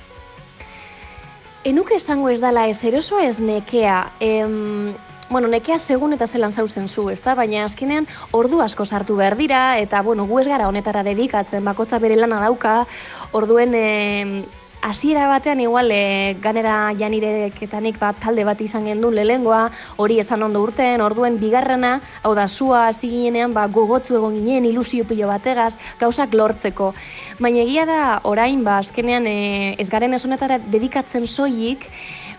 Enuke 1.65 1.95
esango 1.97 2.29
ez 2.29 2.37
dala 2.43 2.67
ez 2.69 2.83
erosoa 2.85 3.23
ez 3.25 3.39
nekea. 3.41 4.11
Em, 4.21 4.93
bueno, 5.29 5.47
nekea 5.47 5.77
segun 5.77 6.13
eta 6.13 6.27
zelan 6.27 6.51
zauzen 6.51 6.87
zu, 6.87 7.09
ez 7.09 7.21
da? 7.23 7.35
Baina 7.35 7.63
azkenean 7.65 8.07
ordu 8.31 8.61
asko 8.61 8.85
sartu 8.85 9.15
behar 9.15 9.37
dira, 9.37 9.77
eta 9.79 10.01
bueno, 10.01 10.27
gu 10.29 10.39
ez 10.39 10.47
gara 10.47 10.67
honetara 10.67 11.03
dedikatzen, 11.03 11.65
bakotza 11.65 11.99
bere 11.99 12.15
lana 12.15 12.39
dauka, 12.43 12.85
orduen 13.33 13.73
em, 13.75 14.37
hasiera 14.85 15.27
batean 15.27 15.59
igual 15.61 15.89
e, 15.89 16.37
ganera 16.41 16.93
janireketanik 16.93 17.97
bat 17.97 18.19
talde 18.21 18.43
bat 18.45 18.59
izan 18.61 18.85
gendun 18.85 19.15
lehengoa, 19.17 19.71
hori 19.97 20.19
esan 20.21 20.45
ondo 20.45 20.61
urten, 20.61 21.01
orduen 21.01 21.39
bigarrena, 21.41 21.95
hau 22.21 22.35
da, 22.37 22.45
sua 22.47 22.83
hasi 22.91 23.09
ginenean, 23.09 23.53
ba, 23.53 23.65
gogotzu 23.65 24.19
egon 24.19 24.37
ginen, 24.37 24.67
ilusio 24.69 25.07
pilo 25.09 25.31
bategaz, 25.31 25.73
gauzak 25.99 26.37
lortzeko. 26.37 26.91
Baina 27.39 27.63
egia 27.65 27.87
da, 27.89 28.03
orain, 28.29 28.61
ba, 28.63 28.77
azkenean 28.83 29.25
e, 29.25 29.73
ez 29.81 29.89
garen 29.89 30.13
ez 30.13 30.21
honetara 30.27 30.59
dedikatzen 30.61 31.25
soilik, 31.25 31.89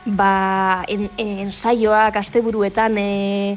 ba, 0.06 0.84
en, 0.88 1.10
ensaioak, 1.18 2.16
asteburuetan, 2.16 2.96
e, 2.98 3.56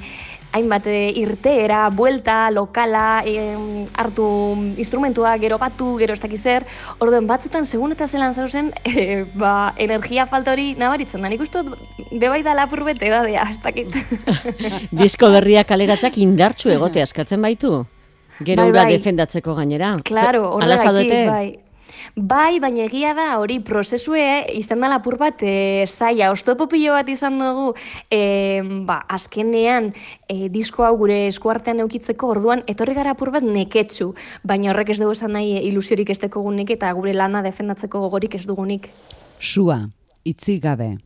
hainbat 0.51 0.87
e, 0.87 1.11
irteera, 1.21 1.89
buelta, 1.93 2.49
lokala, 2.51 3.21
e, 3.25 3.53
hartu 3.93 4.25
instrumentua, 4.77 5.37
gero 5.37 5.59
batu, 5.61 5.95
gero 6.01 6.15
ez 6.17 6.21
dakizer, 6.23 6.65
orduen 6.97 7.27
batzutan 7.29 7.69
segun 7.69 7.93
eta 7.93 8.07
zelan 8.07 8.33
zauzen, 8.33 8.73
e, 8.89 9.23
ba, 9.37 9.75
energia 9.77 10.25
falta 10.25 10.55
hori 10.57 10.73
nabaritzen 10.79 11.21
da. 11.21 11.29
Nik 11.29 11.45
uste, 11.45 11.63
bebai 12.11 12.41
da 12.43 12.57
lapur 12.57 12.83
bete 12.87 13.13
da, 13.13 13.23
ez 13.45 13.61
dakit. 13.63 13.93
Disko 15.03 15.31
berriak 15.37 15.69
kaleratzak 15.69 16.17
indartsu 16.17 16.73
egote 16.73 17.05
askatzen 17.05 17.41
baitu? 17.45 17.85
Gero 18.39 18.69
bai, 18.69 18.85
bai. 18.85 18.91
defendatzeko 18.95 19.53
gainera. 19.57 19.97
Claro, 20.07 20.45
horregatik, 20.55 21.11
bai. 21.27 21.68
Bai, 22.15 22.59
baina 22.59 22.83
egia 22.85 23.13
da 23.17 23.27
hori 23.39 23.59
prozesue 23.65 24.23
izan 24.57 24.83
da 24.83 24.89
lapur 24.91 25.17
bat 25.19 25.43
e, 25.43 25.85
saia, 25.87 26.31
oztopo 26.31 26.67
pilo 26.71 26.93
bat 26.97 27.09
izan 27.09 27.39
dugu 27.41 27.73
e, 28.11 28.61
ba, 28.87 29.01
azkenean 29.07 29.91
e, 30.27 30.49
disko 30.53 30.85
hau 30.87 30.95
gure 30.99 31.25
eskuartean 31.27 31.83
eukitzeko 31.85 32.33
orduan 32.35 32.63
etorri 32.67 32.95
gara 32.97 33.15
apur 33.15 33.31
bat 33.35 33.45
neketsu, 33.45 34.13
baina 34.43 34.73
horrek 34.73 34.93
ez 34.95 34.99
dugu 35.01 35.15
esan 35.17 35.35
nahi 35.37 35.57
ilusiorik 35.69 36.09
ez 36.09 36.19
gunik 36.29 36.71
eta 36.71 36.91
gure 36.93 37.13
lana 37.13 37.41
defendatzeko 37.41 37.99
gogorik 38.05 38.35
ez 38.35 38.45
dugunik. 38.45 38.89
Sua, 39.39 39.87
itzi 40.23 40.59
gabe. 40.59 40.97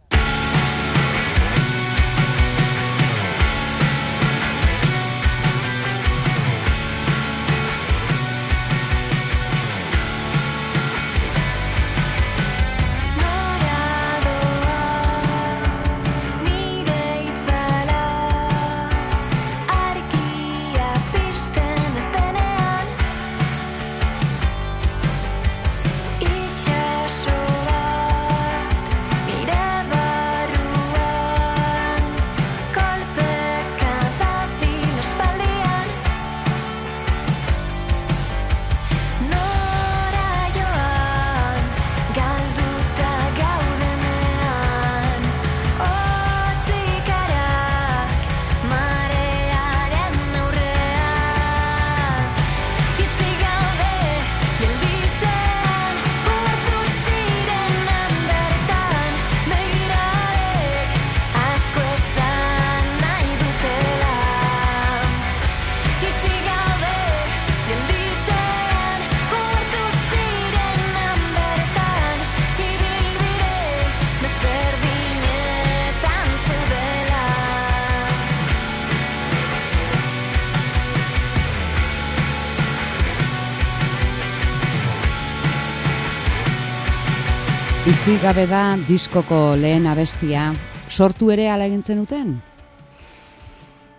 Itzi 88.14 88.22
gabe 88.22 88.44
da 88.46 88.76
diskoko 88.86 89.56
lehen 89.58 89.88
abestia. 89.90 90.52
Sortu 90.86 91.32
ere 91.34 91.48
ala 91.50 91.66
egintzen 91.66 92.04
uten? 92.04 92.36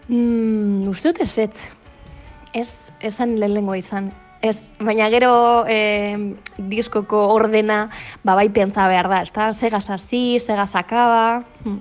Mm, 0.07 0.85
uste 0.87 1.11
dut 1.11 1.24
ez 1.24 1.48
ez. 2.55 2.92
esan 3.00 3.35
lehen 3.40 3.74
izan. 3.74 4.12
Ez, 4.40 4.70
baina 4.79 5.09
gero 5.11 5.64
eh, 5.66 6.14
diskoko 6.59 7.24
ordena 7.35 7.90
ba, 8.22 8.37
bai 8.37 8.50
pentsa 8.50 8.87
behar 8.87 9.09
da. 9.09 9.22
Eta 9.22 9.53
segaz 9.53 9.90
hasi, 9.90 10.38
segaz 10.38 10.77
akaba. 10.77 11.42
Hmm. 11.64 11.81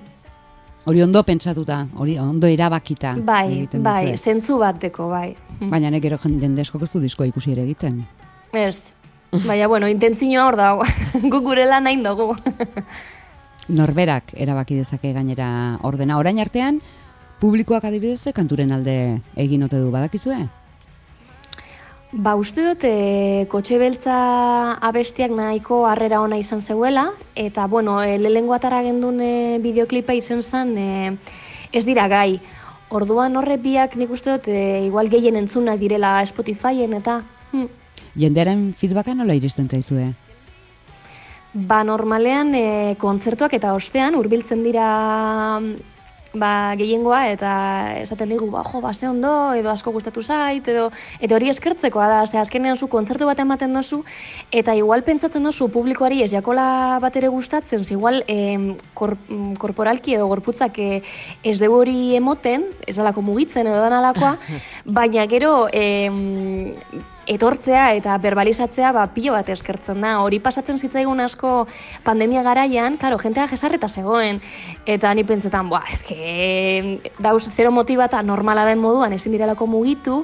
Hori 0.86 1.02
ondo 1.02 1.22
pentsatuta, 1.22 1.86
hori 1.94 2.18
ondo 2.18 2.48
erabakita. 2.48 3.14
Bai, 3.14 3.68
bai, 3.78 4.16
zentzu 4.16 4.58
bateko, 4.58 5.06
bai. 5.08 5.36
Hmm. 5.60 5.70
Baina 5.70 5.88
nek 5.88 6.02
gero 6.02 6.18
jenden 6.18 6.56
desko 6.56 6.80
diskoa 6.98 7.26
ikusi 7.26 7.52
ere 7.52 7.62
egiten. 7.62 8.04
Ez, 8.52 8.96
Baina, 9.42 9.66
bueno, 9.66 9.88
intentzioa 9.88 10.46
hor 10.46 10.56
da, 10.56 10.72
gu 11.32 11.40
gure 11.42 11.66
lan 11.66 11.88
nahi 11.88 11.98
dugu. 12.02 12.34
Norberak 13.68 14.34
erabaki 14.36 14.76
dezake 14.78 15.12
gainera 15.12 15.78
ordena. 15.82 16.18
Orain 16.18 16.38
artean, 16.38 16.80
publikoak 17.40 17.84
adibidez 17.88 18.32
kanturen 18.36 18.72
alde 18.72 19.20
egin 19.34 19.64
ote 19.66 19.80
du 19.80 19.90
badakizue? 19.90 20.38
Ba, 22.14 22.36
uste 22.38 22.62
dut, 22.62 22.84
e, 22.86 23.46
kotxe 23.50 23.78
beltza 23.80 24.16
abestiak 24.86 25.32
nahiko 25.34 25.80
harrera 25.90 26.20
ona 26.22 26.38
izan 26.38 26.60
zeuela, 26.62 27.08
eta, 27.34 27.66
bueno, 27.66 27.96
e, 28.04 28.20
lehengo 28.22 28.54
atara 28.54 28.84
gendun 28.86 29.18
e, 29.18 29.58
bideoklipa 29.58 30.14
izan 30.14 30.42
zen, 30.42 30.76
e, 30.78 31.16
ez 31.72 31.82
dira 31.88 32.06
gai. 32.06 32.38
Orduan 32.94 33.34
horre 33.34 33.56
biak 33.58 33.96
nik 33.98 34.12
uste 34.14 34.36
dut, 34.36 34.46
e, 34.46 34.84
igual 34.86 35.10
gehien 35.10 35.40
entzunak 35.40 35.80
direla 35.82 36.20
Spotifyen, 36.30 36.94
eta... 37.00 37.24
Hmm. 37.50 37.66
Jendearen 38.14 38.68
feedbacka 38.78 39.14
nola 39.14 39.34
iristen 39.34 39.68
zaizue? 39.68 40.12
Ba, 41.54 41.82
normalean 41.86 42.54
e, 42.58 42.66
kontzertuak 42.98 43.52
eta 43.54 43.74
ostean 43.74 44.16
hurbiltzen 44.18 44.62
dira 44.66 44.86
ba, 46.34 46.74
gehiengoa 46.78 47.20
eta 47.32 47.52
esaten 48.00 48.32
digu, 48.34 48.48
ba, 48.50 48.64
jo, 48.66 48.80
ba, 48.82 48.92
ze 48.92 49.08
ondo, 49.08 49.30
edo 49.54 49.70
asko 49.70 49.92
gustatu 49.94 50.22
zait, 50.22 50.66
edo, 50.68 50.88
eta 51.20 51.36
hori 51.36 51.50
eskertzekoa 51.52 52.08
da, 52.10 52.18
ze 52.26 52.38
azkenean 52.38 52.76
zu 52.76 52.88
kontzertu 52.90 53.26
bat 53.30 53.38
ematen 53.38 53.72
dozu, 53.74 54.02
eta 54.50 54.74
igual 54.74 55.04
pentsatzen 55.06 55.46
dozu 55.46 55.68
publikoari 55.70 56.22
ez 56.24 56.32
jakola 56.32 56.98
bat 57.02 57.16
ere 57.16 57.30
gustatzen, 57.30 57.84
ze 57.84 57.94
igual 57.94 58.22
e, 58.26 58.74
kor, 58.94 59.16
korporalki 59.58 60.18
edo 60.18 60.28
gorputzak 60.30 60.78
e, 60.78 61.02
ez 61.42 61.58
dugu 61.62 61.80
hori 61.84 62.14
emoten, 62.18 62.66
ez 62.86 62.96
dalako 62.96 63.22
mugitzen 63.22 63.66
edo 63.66 63.80
danalakoa, 63.86 64.36
baina 64.98 65.26
gero 65.30 65.68
e, 65.72 66.08
etortzea 67.30 67.92
eta 67.98 68.16
berbalizatzea 68.22 68.92
ba, 68.92 69.06
pilo 69.14 69.34
bat 69.34 69.48
eskertzen 69.48 70.00
da. 70.04 70.18
Hori 70.24 70.40
pasatzen 70.44 70.78
zitzaigun 70.78 71.20
asko 71.24 71.66
pandemia 72.04 72.42
garaian, 72.46 72.98
karo, 73.00 73.18
jentea 73.22 73.48
jesarreta 73.50 73.88
zegoen. 73.88 74.40
Eta 74.86 75.14
ni 75.14 75.24
pentsetan, 75.24 75.68
boa, 75.72 75.82
ezke, 75.92 77.00
dauz 77.18 77.44
zero 77.50 77.72
motibata 77.72 78.22
normala 78.22 78.66
den 78.68 78.82
moduan 78.82 79.12
ezin 79.16 79.32
direlako 79.32 79.66
mugitu, 79.66 80.22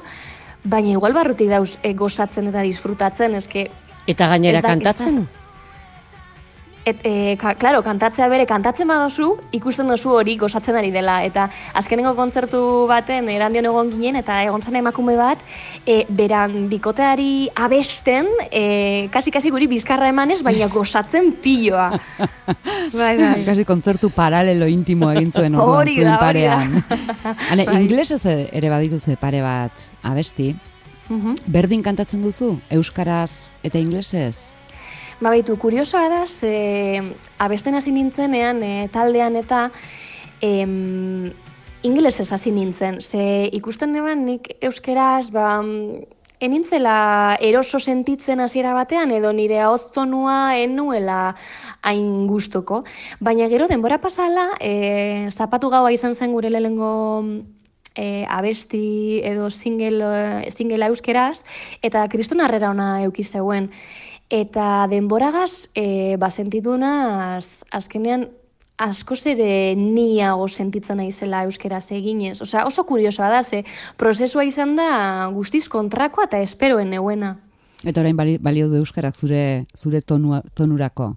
baina 0.63 0.93
igual 0.93 1.13
barrutik 1.17 1.49
dauz 1.49 1.77
e, 1.81 1.93
gozatzen 1.93 2.51
eta 2.53 2.65
disfrutatzen, 2.65 3.37
ezke... 3.41 3.69
Eta 4.09 4.27
gainera 4.29 4.61
kantatzen? 4.65 5.25
Et, 6.83 6.97
e, 7.05 7.37
ka, 7.37 7.53
claro, 7.61 7.83
kantatzea 7.85 8.25
bere, 8.31 8.47
kantatzen 8.49 8.89
badozu, 8.89 9.35
ikusten 9.53 9.89
dozu 9.91 10.15
hori 10.17 10.33
gozatzen 10.41 10.77
ari 10.79 10.89
dela. 10.93 11.19
Eta 11.25 11.47
azkenengo 11.77 12.15
kontzertu 12.17 12.61
baten, 12.89 13.29
erandion 13.29 13.67
egon 13.69 13.91
ginen, 13.93 14.17
eta 14.21 14.39
egon 14.47 14.63
zan 14.65 14.79
emakume 14.79 15.13
bat, 15.19 15.43
e, 15.85 16.01
beran 16.09 16.65
bikoteari 16.71 17.49
abesten, 17.53 18.29
e, 18.49 18.63
kasi-kasi 19.13 19.51
guri 19.53 19.67
bizkarra 19.69 20.09
emanez, 20.09 20.39
baina 20.41 20.69
gozatzen 20.73 21.35
piloa. 21.43 21.91
bai, 22.99 23.13
bai. 23.19 23.43
Kasi 23.45 23.65
kontzertu 23.65 24.09
paralelo 24.15 24.65
intimo 24.65 25.11
egin 25.13 25.29
zuen 25.31 25.55
orduan 25.55 25.83
hori 25.83 25.95
zuen 25.99 26.17
parean. 26.17 26.81
Hane, 27.51 27.67
bai. 27.67 27.77
inglesez 27.83 28.23
ere 28.25 28.73
badituzu 28.73 29.19
pare 29.21 29.43
bat 29.45 29.85
abesti. 30.01 30.55
Uh 31.11 31.35
Berdin 31.45 31.83
kantatzen 31.83 32.21
duzu, 32.23 32.55
euskaraz 32.71 33.51
eta 33.67 33.77
inglesez? 33.77 34.51
Ba 35.21 35.29
baitu, 35.29 35.53
kuriosoa 35.61 36.07
da, 36.09 36.23
ze 36.25 36.97
abesten 37.37 37.75
hasi 37.77 37.91
nintzenean 37.93 38.63
e, 38.65 38.87
taldean 38.89 39.35
eta 39.37 39.67
em, 40.41 41.29
inglesez 41.85 42.31
hasi 42.33 42.49
nintzen. 42.49 42.97
Ze 43.05 43.45
ikusten 43.53 43.93
neban 43.93 44.25
nik 44.25 44.49
euskeraz, 44.65 45.29
ba, 45.29 45.61
enintzela 46.41 47.37
eroso 47.37 47.77
sentitzen 47.77 48.41
hasiera 48.41 48.73
batean 48.73 49.13
edo 49.13 49.29
nire 49.29 49.61
ahoztonua 49.61 50.57
enuela 50.57 51.35
hain 51.85 52.25
gustoko. 52.25 52.81
Baina 53.21 53.45
gero 53.53 53.69
denbora 53.69 54.01
pasala, 54.01 54.55
e, 54.57 55.29
zapatu 55.29 55.69
gaua 55.69 55.93
izan 55.93 56.17
zen 56.17 56.33
gure 56.33 56.49
lehengo 56.49 57.21
e, 57.93 58.25
abesti 58.25 59.21
edo 59.21 59.51
single, 59.53 60.49
single 60.49 60.89
euskeraz, 60.89 61.43
eta 61.85 62.07
kriston 62.09 62.41
harrera 62.41 62.73
ona 62.73 63.03
eukizeuen. 63.05 63.69
Eta 64.31 64.87
denboragaz, 64.87 65.67
e, 65.75 66.15
ba, 66.15 66.29
sentituna, 66.31 67.39
azkenean, 67.75 68.29
asko 68.81 69.15
ere 69.29 69.75
niago 69.75 70.47
sentitzen 70.47 70.97
naizela 70.97 71.43
euskera 71.45 71.81
eginez. 71.91 72.39
Osea, 72.41 72.65
oso 72.65 72.85
kuriosoa 72.87 73.29
da, 73.29 73.43
ze 73.43 73.63
prozesua 73.97 74.43
izan 74.47 74.75
da 74.75 75.29
guztiz 75.33 75.67
kontrakoa 75.69 76.25
eta 76.29 76.39
esperoen 76.39 76.89
neuena. 76.89 77.37
Eta 77.83 78.01
orain 78.01 78.15
balio 78.15 78.69
du 78.69 78.77
euskarak 78.77 79.15
zure, 79.15 79.65
zure 79.77 80.01
tonua, 80.01 80.41
tonurako? 80.55 81.15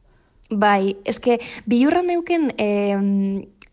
Bai, 0.51 0.97
eske, 1.05 1.39
bilurra 1.67 2.03
neuken, 2.03 2.51
e, 2.59 2.69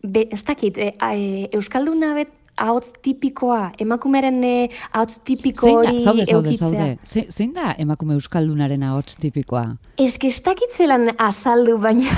be, 0.02 0.28
ez 0.30 0.42
dakit, 0.44 0.78
e, 0.78 0.94
e, 0.96 1.48
euskalduna 1.52 2.14
bet, 2.14 2.30
ahots 2.62 2.92
tipikoa, 3.02 3.72
emakumeren 3.82 4.38
eh, 4.46 4.70
ahots 4.92 5.18
tipiko 5.26 5.70
hori 5.80 5.98
zaude, 6.00 6.26
zaude, 6.26 6.54
zaude. 6.54 6.86
Zein 7.30 7.52
da 7.56 7.74
emakume 7.82 8.16
euskaldunaren 8.18 8.84
ahots 8.86 9.18
tipikoa? 9.20 9.64
Ez 9.98 10.16
que 10.18 10.30
ez 10.30 10.38
dakitzelan 10.44 11.10
azaldu, 11.18 11.76
baina... 11.82 12.14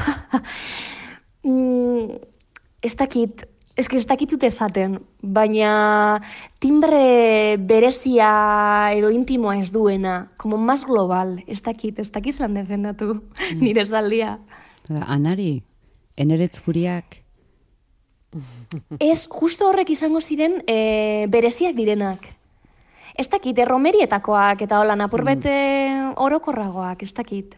mm, 1.49 2.21
ez 2.85 2.93
dakit, 3.01 3.47
ez 3.77 3.89
que 3.89 3.99
ez 3.99 4.07
dakitzut 4.07 4.45
esaten, 4.45 4.99
baina 5.23 6.21
timbre 6.63 7.57
berezia 7.59 8.31
edo 8.95 9.11
intimoa 9.15 9.57
ez 9.63 9.71
duena, 9.73 10.29
como 10.37 10.61
más 10.61 10.85
global, 10.85 11.39
ez 11.49 11.63
dakit, 11.65 11.99
ez 11.99 12.11
dakitzelan 12.13 12.61
defendatu 12.61 13.15
mm. 13.17 13.61
nire 13.65 13.85
zaldia. 13.85 14.39
Anari, 15.09 15.63
eneretz 16.21 16.59
furiak, 16.61 17.24
Ez 18.99 19.27
justo 19.29 19.69
horrek 19.69 19.91
izango 19.91 20.21
ziren 20.21 20.61
e, 20.67 21.27
bereziak 21.31 21.77
direnak. 21.77 22.27
Ez 23.15 23.29
dakit, 23.31 23.59
erromerietakoak 23.59 24.65
eta 24.67 24.81
hola 24.83 24.97
napurbete 24.99 25.53
mm. 25.53 26.15
orokorragoak, 26.25 27.05
ez 27.07 27.13
dakit. 27.15 27.55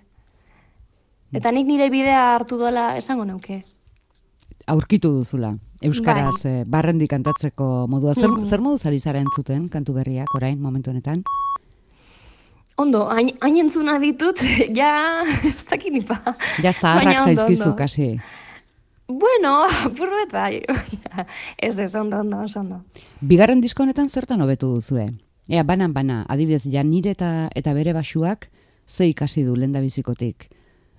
Eta 1.36 1.52
nik 1.52 1.66
nire 1.66 1.88
bidea 1.90 2.34
hartu 2.34 2.58
dola 2.60 2.90
esango 2.96 3.24
neuke. 3.24 3.62
Aurkitu 4.66 5.10
duzula, 5.18 5.54
Euskaraz 5.84 6.42
bai. 6.42 6.52
Eh, 6.52 6.64
barrendi 6.66 7.08
kantatzeko 7.08 7.86
modua. 7.90 8.14
Zer, 8.14 8.28
mm 8.30 8.44
zer 8.44 8.62
modu 8.64 8.78
zari 8.78 8.98
zara 8.98 9.20
entzuten 9.20 9.68
kantu 9.68 9.94
berriak 9.96 10.34
orain, 10.34 10.60
momentu 10.60 10.90
honetan? 10.90 11.22
Ondo, 12.76 13.06
hain, 13.08 13.30
hain 13.40 13.56
entzuna 13.62 13.98
ditut, 13.98 14.42
ja, 14.80 15.22
ez 15.48 15.64
dakit 15.70 15.92
nipa. 15.92 16.18
Ja 16.62 16.72
zaharrak 16.72 17.22
zaizkizu, 17.24 17.72
kasi. 17.76 18.16
Bueno, 19.08 19.66
burruet 19.96 20.32
bai. 20.32 20.62
ez 21.58 21.78
ez, 21.78 21.94
ondo, 21.94 22.18
ondo, 22.20 22.44
ondo. 22.56 22.82
Bigarren 23.20 23.60
disko 23.60 23.84
honetan 23.84 24.08
zertan 24.08 24.42
hobetu 24.42 24.72
duzue? 24.74 25.06
Ea, 25.48 25.62
banan, 25.62 25.94
bana, 25.94 26.24
adibidez, 26.28 26.64
ja 26.66 26.82
nire 26.82 27.14
eta, 27.14 27.48
eta 27.54 27.72
bere 27.72 27.92
basuak 27.94 28.50
ze 28.86 29.06
ikasi 29.06 29.44
du 29.46 29.54
lenda 29.56 29.80
bizikotik. 29.80 30.50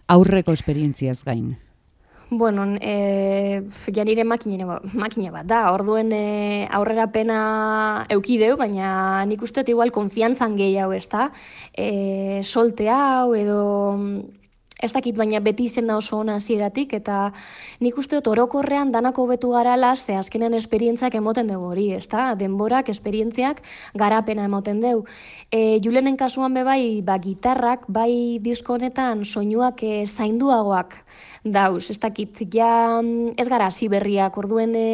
Aurreko 0.07 0.53
esperientziaz 0.53 1.23
gain. 1.25 1.57
Bueno, 2.29 2.65
e, 2.81 3.63
ja 3.95 4.03
nire 4.03 4.23
makina, 4.27 4.79
makina 4.93 5.31
bat 5.31 5.47
da, 5.47 5.61
orduen 5.71 6.11
e, 6.11 6.67
aurrera 6.71 7.05
pena 7.11 8.05
eukideu, 8.11 8.57
baina 8.59 9.23
nik 9.25 9.43
uste 9.43 9.63
igual 9.67 9.93
konfiantzan 9.95 10.57
gehiago 10.59 10.91
ez 10.95 11.07
da. 11.07 11.29
E, 11.71 12.41
solte 12.43 12.89
hau 12.91 13.33
edo 13.35 13.59
ez 14.77 14.91
dakit 14.93 15.15
baina 15.17 15.39
beti 15.41 15.65
izen 15.65 15.89
oso 15.89 16.19
ona 16.21 16.35
hasieratik 16.37 16.93
eta 16.93 17.31
nik 17.81 17.97
uste 17.97 18.19
dut 18.19 18.27
orokorrean 18.29 18.91
danako 18.93 19.25
betu 19.31 19.49
garala 19.55 19.95
ze 19.95 20.15
azkenen 20.15 20.53
esperientziak 20.53 21.15
emoten 21.15 21.47
dugu 21.47 21.71
hori, 21.71 21.87
ezta? 21.97 22.35
Denborak, 22.35 22.89
esperientziak 22.89 23.63
garapena 23.95 24.45
emoten 24.45 24.81
dugu. 24.81 25.07
E, 25.51 25.79
Julenen 25.81 26.17
kasuan 26.17 26.53
be 26.53 26.63
bai, 26.63 27.01
ba, 27.01 27.17
gitarrak, 27.17 27.87
bai 27.87 28.37
disko 28.41 28.77
honetan 28.77 29.25
soinuak 29.25 29.81
e, 29.83 30.05
zainduagoak 30.05 30.93
dauz, 31.43 31.89
ez 31.89 31.99
dakit, 31.99 32.43
ja 32.53 33.01
ez 33.37 33.47
gara 33.49 33.71
hasi 33.71 33.87
berriak, 33.89 34.37
orduen 34.37 34.75
e, 34.75 34.87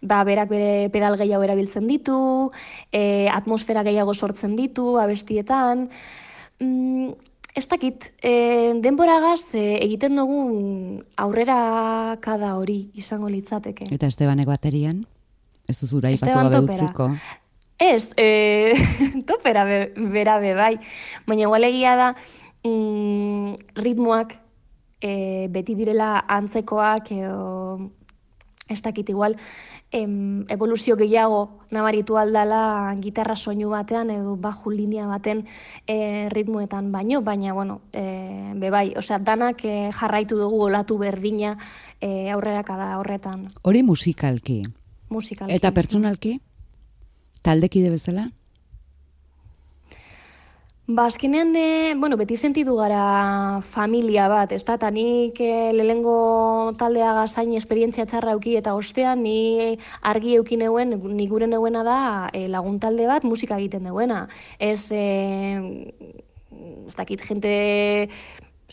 ba, 0.00 0.24
berak 0.24 0.48
bere 0.48 0.88
pedal 0.94 1.18
gehiago 1.20 1.44
erabiltzen 1.44 1.86
ditu, 1.90 2.50
e, 2.92 3.28
atmosfera 3.28 3.84
gehiago 3.84 4.14
sortzen 4.14 4.56
ditu, 4.56 4.94
abestietan, 5.02 5.90
mm, 6.60 7.29
Ez 7.56 7.66
dakit, 7.66 8.06
e, 8.22 8.72
denboragaz 8.82 9.54
e, 9.58 9.62
egiten 9.82 10.18
dugun 10.20 11.00
aurrera 11.18 12.16
kada 12.22 12.54
hori 12.58 12.90
izango 12.94 13.30
litzateke. 13.30 13.88
Eta 13.90 14.10
Estebanek 14.10 14.46
baterian? 14.50 15.02
Ez 15.66 15.78
duzura 15.80 16.12
ipatu 16.14 16.36
gabe 16.36 16.60
utziko? 16.68 17.08
Ez, 17.80 18.12
e, 18.20 18.74
topera 19.28 19.64
be, 19.64 19.80
bera 20.12 20.38
be, 20.38 20.54
bai. 20.54 20.76
Baina 21.26 21.48
igual 21.48 21.66
egia 21.66 21.96
da 21.98 22.08
mm, 22.62 23.74
ritmoak 23.82 24.36
e, 25.00 25.12
beti 25.50 25.74
direla 25.74 26.20
antzekoak 26.28 27.10
edo 27.16 27.90
ez 28.70 28.80
dakit 28.82 29.08
igual 29.10 29.36
em, 29.90 30.46
evoluzio 30.48 30.96
gehiago 30.96 31.66
nabaritu 31.70 32.16
aldala 32.16 32.94
gitarra 33.02 33.36
soinu 33.36 33.70
batean 33.70 34.10
edo 34.10 34.36
baju 34.36 34.70
linea 34.70 35.06
baten 35.10 35.44
e, 35.86 36.28
ritmoetan 36.30 36.92
baino, 36.92 37.20
baina, 37.22 37.52
bueno, 37.52 37.80
e, 37.92 38.54
bebai, 38.56 38.94
osea, 38.96 39.18
danak 39.18 39.64
e, 39.64 39.90
jarraitu 39.92 40.38
dugu 40.38 40.64
olatu 40.70 40.98
berdina 40.98 41.56
e, 42.00 42.30
aurrera 42.30 42.62
kada 42.64 42.96
horretan. 42.98 43.48
Hori 43.62 43.82
musikalki. 43.82 44.62
Musikalki. 45.10 45.54
Eta 45.54 45.72
pertsonalki? 45.74 46.38
Taldekide 47.42 47.90
bezala? 47.90 48.30
Ba, 50.92 51.04
azkenean, 51.06 51.54
e, 51.54 51.94
bueno, 51.94 52.16
beti 52.18 52.34
sentidu 52.36 52.72
gara 52.74 53.60
familia 53.62 54.24
bat, 54.26 54.50
ez 54.50 54.64
da, 54.66 54.74
eta 54.74 54.88
nik 54.90 55.38
e, 55.38 55.70
lehengo 55.76 56.14
taldea 56.80 57.12
gazain 57.14 57.52
esperientzia 57.54 58.08
txarra 58.10 58.34
euki 58.34 58.56
eta 58.58 58.74
ostean 58.74 59.22
ni 59.22 59.76
argi 60.12 60.34
euki 60.40 60.58
neuen, 60.58 60.96
ni 61.14 61.28
gure 61.30 61.46
neuena 61.46 61.84
da 61.86 62.00
e, 62.34 62.48
lagun 62.50 62.80
talde 62.82 63.06
bat 63.06 63.22
musika 63.22 63.60
egiten 63.62 63.86
duena. 63.86 64.24
Ez, 64.58 64.90
e, 64.90 65.06
ez 66.90 66.96
dakit, 66.98 67.22
jente 67.22 67.54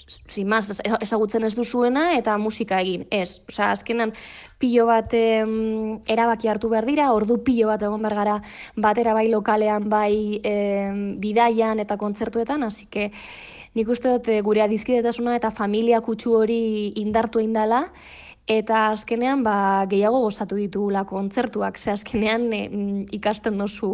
sin 0.05 0.47
más, 0.47 0.81
ezagutzen 1.01 1.43
ez 1.43 1.53
duzuena 1.55 2.11
eta 2.17 2.37
musika 2.37 2.79
egin. 2.81 3.05
Ez, 3.11 3.41
osea, 3.49 3.71
azkenan 3.71 4.13
pilo 4.59 4.85
bat 4.89 5.13
em, 5.17 5.99
erabaki 6.09 6.49
hartu 6.51 6.69
behar 6.69 6.85
dira, 6.85 7.11
ordu 7.13 7.39
pilo 7.43 7.69
bat 7.71 7.83
egon 7.83 8.01
behar 8.01 8.15
gara 8.15 8.37
batera 8.75 9.13
bai 9.17 9.27
lokalean, 9.29 9.89
bai 9.89 10.39
em, 10.43 11.19
bidaian 11.21 11.79
eta 11.79 11.97
kontzertuetan, 11.97 12.63
hasi 12.63 12.85
que 12.85 13.11
nik 13.75 13.89
uste 13.89 14.09
dut 14.15 14.31
eh, 14.33 14.41
gure 14.41 14.63
adizkidetasuna 14.65 15.35
eta 15.37 15.51
familia 15.51 16.01
kutsu 16.01 16.33
hori 16.39 16.93
indartu 17.01 17.43
indala, 17.43 17.87
eta 18.47 18.87
azkenean 18.93 19.43
ba, 19.43 19.85
gehiago 19.91 20.23
gozatu 20.23 20.55
ditugula 20.55 21.03
kontzertuak, 21.05 21.77
ze 21.77 21.91
azkenean 21.91 22.47
ikasten 23.11 23.57
dozu 23.57 23.91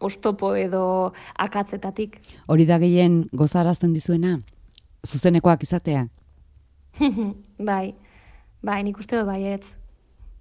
ostopo 0.00 0.52
edo 0.54 1.12
akatzetatik. 1.34 2.20
Hori 2.46 2.66
da 2.68 2.78
gehien 2.78 3.24
gozarazten 3.32 3.96
dizuena? 3.96 4.38
Zuzenekoak 5.06 5.62
izatea? 5.62 6.06
bai, 7.70 7.94
bai, 8.62 8.82
nik 8.82 8.98
uste 8.98 9.18
dut 9.18 9.28
baietz. 9.28 9.66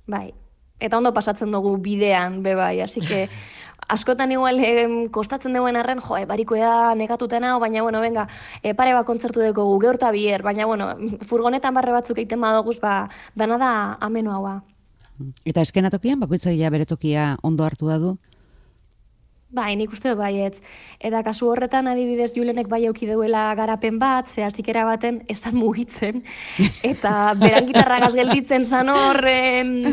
Bai. 0.07 0.31
Eta 0.79 0.97
ondo 0.97 1.11
pasatzen 1.13 1.51
dugu 1.51 1.75
bidean, 1.81 2.43
be 2.43 2.53
bai, 2.55 2.81
así 2.81 3.01
que 3.01 3.27
askotan 3.89 4.31
igual 4.31 4.59
eh, 4.59 4.87
kostatzen 5.11 5.53
duen 5.53 5.75
arren, 5.75 6.01
jo, 6.01 6.19
bariko 6.27 6.55
da 6.55 6.93
negatuten 6.95 7.43
hau, 7.43 7.59
baina 7.59 7.81
bueno, 7.81 8.01
venga, 8.01 8.27
e, 8.61 8.73
pare 8.75 8.93
bat 8.93 9.05
kontzertu 9.05 9.41
dugu 9.41 9.65
gu, 9.65 9.79
geurta 9.81 10.11
bier, 10.11 10.43
baina 10.43 10.65
bueno, 10.65 10.91
furgonetan 11.25 11.73
barre 11.73 11.95
batzuk 11.95 12.17
egiten 12.17 12.41
badoguz, 12.41 12.79
ba, 12.83 13.07
dana 13.35 13.57
da 13.57 13.71
ameno 14.01 14.33
haua. 14.35 14.61
Eta 15.49 15.63
eskenatokian, 15.65 16.19
bakoitzagia 16.21 16.69
bere 16.69 16.85
tokia 16.85 17.37
ondo 17.41 17.65
hartu 17.65 17.89
da 17.89 17.97
du? 17.97 18.17
Bai, 19.47 19.77
nik 19.79 19.93
uste 19.95 20.11
dut 20.11 20.19
baietz. 20.19 20.57
Eta 20.99 21.21
kasu 21.23 21.47
horretan 21.47 21.87
adibidez 21.87 22.33
Julenek 22.35 22.67
bai 22.67 22.81
auki 22.89 23.07
duela 23.07 23.53
garapen 23.55 23.95
bat, 23.99 24.27
ze 24.27 24.43
zikera 24.51 24.83
baten 24.83 25.21
esan 25.29 25.55
mugitzen. 25.55 26.23
Eta 26.83 27.33
beran 27.39 27.65
gitarra 27.69 28.09
gelditzen 28.11 28.65
zan 28.65 28.89
hor, 28.89 29.21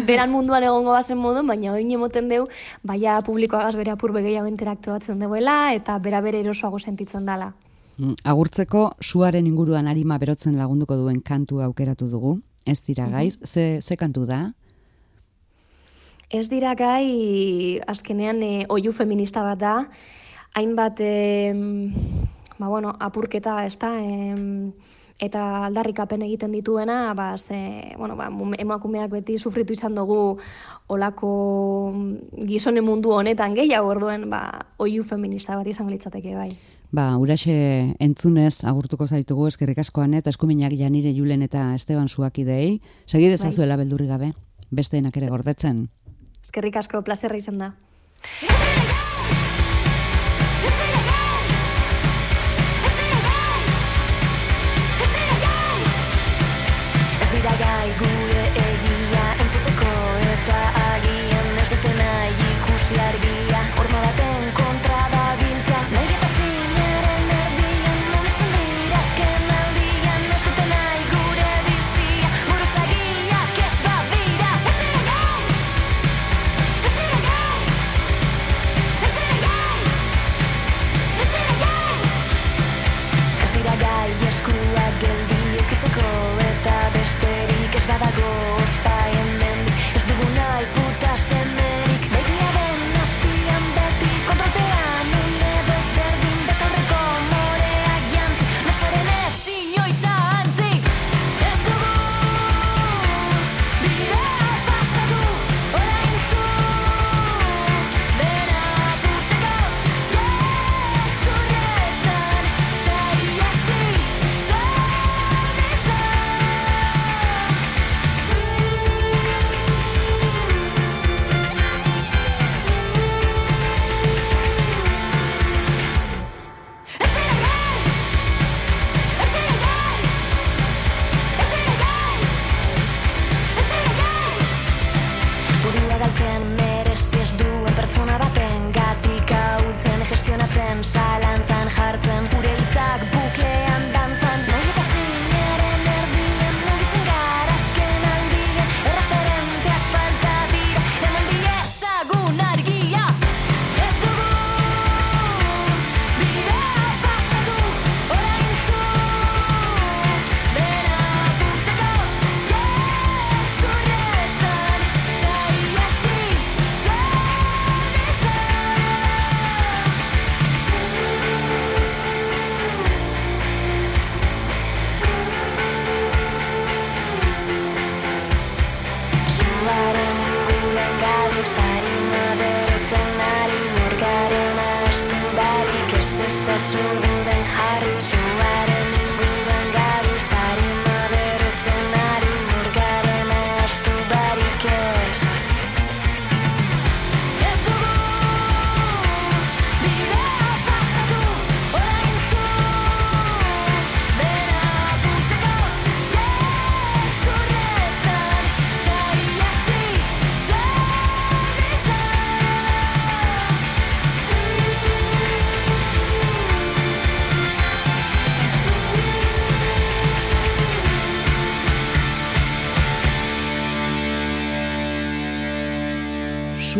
beran 0.07 0.33
munduan 0.33 0.65
egongo 0.67 0.91
bazen 0.91 1.19
modu, 1.19 1.47
baina 1.47 1.73
hori 1.73 1.87
emoten 1.95 2.29
deu, 2.29 2.49
baia 2.83 3.21
publikoa 3.23 3.63
gaz 3.63 3.77
bere 3.77 3.93
apur 3.93 4.13
begeiago 4.13 4.49
interaktuatzen 4.49 5.21
duela, 5.21 5.73
eta 5.73 5.99
bera 5.99 6.21
bere 6.21 6.41
erosoago 6.41 6.81
sentitzen 6.81 7.25
dela. 7.25 7.53
Mm, 7.99 8.19
agurtzeko, 8.25 8.91
suaren 9.01 9.47
inguruan 9.47 9.87
arima 9.87 10.19
berotzen 10.19 10.59
lagunduko 10.59 10.97
duen 10.97 11.21
kantu 11.23 11.63
aukeratu 11.63 12.11
dugu, 12.11 12.41
ez 12.67 12.81
dira 12.83 13.07
gaiz, 13.07 13.39
ze, 13.45 13.79
ze 13.83 13.97
kantu 13.97 14.27
da? 14.27 14.53
Ez 16.35 16.49
dira 16.51 16.73
gai, 16.75 17.79
azkenean, 17.87 18.41
e, 18.43 18.65
oiu 18.67 18.91
feminista 18.91 19.45
bat 19.47 19.61
da, 19.61 19.75
hainbat, 20.59 20.99
e, 20.99 21.55
ba, 22.59 22.67
bueno, 22.67 22.91
apurketa, 22.99 23.61
ez 23.69 23.77
da, 23.79 23.93
e, 24.03 24.35
eta 25.23 25.45
aldarrikapen 25.69 26.25
egiten 26.27 26.51
dituena, 26.51 27.15
ba, 27.15 27.39
ze, 27.39 27.95
bueno, 27.97 28.17
ba, 28.19 28.33
emakumeak 28.59 29.13
beti 29.15 29.39
sufritu 29.39 29.79
izan 29.79 29.95
dugu 29.95 30.37
olako 30.91 31.31
gizone 32.51 32.83
mundu 32.83 33.15
honetan 33.15 33.55
gehiago 33.55 33.95
orduen, 33.95 34.27
ba, 34.31 34.43
oiu 34.83 35.07
feminista 35.07 35.55
bat 35.55 35.71
izango 35.71 35.95
litzateke 35.95 36.35
bai. 36.35 36.51
Ba, 36.91 37.13
uraxe 37.19 37.95
entzunez 38.03 38.65
agurtuko 38.67 39.07
zaitugu 39.07 39.47
eskerrik 39.53 39.79
askoan 39.79 40.19
eta 40.19 40.35
eskuminak 40.35 40.75
janire 40.75 41.15
Julen 41.15 41.47
eta 41.47 41.77
Esteban 41.79 42.09
Suakidei. 42.09 42.81
Segi 43.07 43.31
dezazuela 43.31 43.77
bai. 43.77 43.85
beldurri 43.85 44.11
gabe, 44.11 44.33
besteenak 44.71 45.17
ere 45.23 45.31
gordetzen. 45.31 45.87
Eskerrik 46.55 46.77
asko, 46.79 47.01
plazerra 47.03 47.41
izan 47.41 47.59
da. 47.59 47.73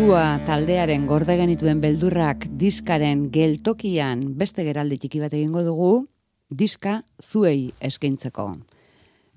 Sua 0.05 0.37
taldearen 0.45 1.07
gorde 1.09 1.33
genituen 1.33 1.79
beldurrak 1.81 2.43
diskaren 2.61 3.23
geltokian 3.33 4.19
beste 4.37 4.61
geraldi 4.67 4.99
txiki 5.01 5.17
bat 5.23 5.33
egingo 5.33 5.63
dugu, 5.65 5.87
diska 6.45 6.99
zuei 7.17 7.71
eskaintzeko. 7.89 8.45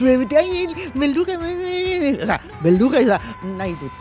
Bete, 0.00 0.36
ai, 0.38 0.66
beldurra, 0.94 1.36
osea, 1.40 2.38
beldurra 2.62 3.02
da, 3.08 3.18
nahi 3.58 3.74
dut, 3.80 3.92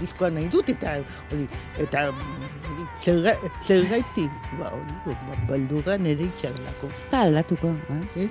diskoa 0.00 0.30
nahi 0.34 0.48
dut, 0.52 0.68
eta, 0.74 0.98
hori, 1.30 1.46
eta, 1.82 2.04
zerga, 3.02 3.34
zergaitik, 3.66 4.30
ba, 4.60 4.70
hori, 4.76 5.16
ba, 5.26 5.38
beldurra 5.48 5.96
nere 5.98 6.28
itxarlako. 6.28 6.90
Ez 6.94 7.04
da 7.10 7.24
aldatuko, 7.26 7.74
ez? 7.96 8.22
Ez? 8.28 8.30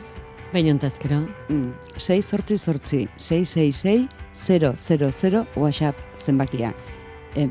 Baina 0.53 0.71
ontazkero, 0.77 1.19
Mm. 1.49 1.73
6 1.97 2.21
sortzi 2.32 2.58
sortzi, 2.58 3.08
666 3.17 4.08
000 4.47 5.45
WhatsApp 5.56 5.97
zenbakia. 6.23 6.73
E, 7.36 7.49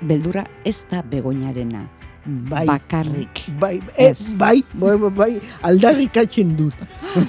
beldurra 0.00 0.46
ez 0.64 0.78
da 0.90 1.02
begoinarena. 1.02 1.84
Bai. 2.28 2.66
Bakarrik. 2.66 3.44
Bai, 3.58 3.80
e, 3.96 4.12
bai, 4.36 4.62
bai, 4.74 4.96
bai, 4.96 5.10
bai, 5.10 5.40
aldarrikatzen 5.62 6.56
dut. 6.58 6.74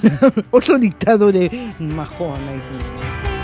Oso 0.56 0.76
diktadore 0.78 1.48
majoa 1.80 2.36
naiz. 2.44 3.39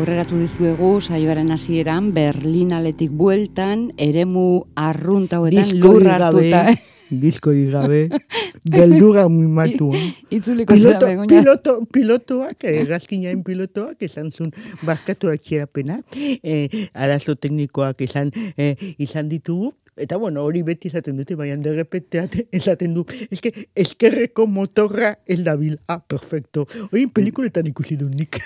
Aurreratu 0.00 0.38
dizuegu 0.40 0.94
saioaren 1.04 1.50
hasieran 1.52 2.06
Berlinaletik 2.16 3.10
bueltan 3.12 3.90
eremu 4.00 4.62
arrunt 4.80 5.34
hauetan 5.36 5.74
lur 5.82 6.06
hartuta. 6.08 6.62
diskorik 7.10 7.72
gabe, 7.74 7.98
beldurra 8.72 9.26
mimatua. 9.28 9.98
Itzuliko 10.30 10.76
zera 10.76 10.94
Piloto, 10.94 11.06
begoña. 11.10 11.28
piloto, 11.28 11.72
pilotoak, 11.92 12.64
eh, 12.70 12.84
gazkinain 12.86 13.42
pilotoak, 13.44 14.00
esan 14.06 14.30
zuen 14.32 14.52
barkatu 14.86 15.28
atxerapena, 15.28 16.00
eh, 16.14 16.88
arazo 16.94 17.34
teknikoak 17.36 18.00
esan, 18.06 18.30
eh, 18.56 18.94
izan 18.96 19.28
ditugu, 19.28 19.74
Eta 19.96 20.16
bueno, 20.16 20.44
hori 20.46 20.62
beti 20.62 20.88
esaten 20.88 21.16
dute, 21.18 21.34
baina 21.36 21.56
derrepeteat 21.60 22.36
esaten 22.56 22.94
du, 22.94 23.04
eske 23.30 23.50
eskerreko 23.76 24.46
motorra 24.46 25.16
ez 25.26 25.40
dabil. 25.44 25.78
Ah, 25.88 25.98
perfecto. 26.00 26.66
Hori 26.90 27.06
pelikuletan 27.06 27.66
ikusi 27.66 27.96
du 28.00 28.08
nik. 28.08 28.38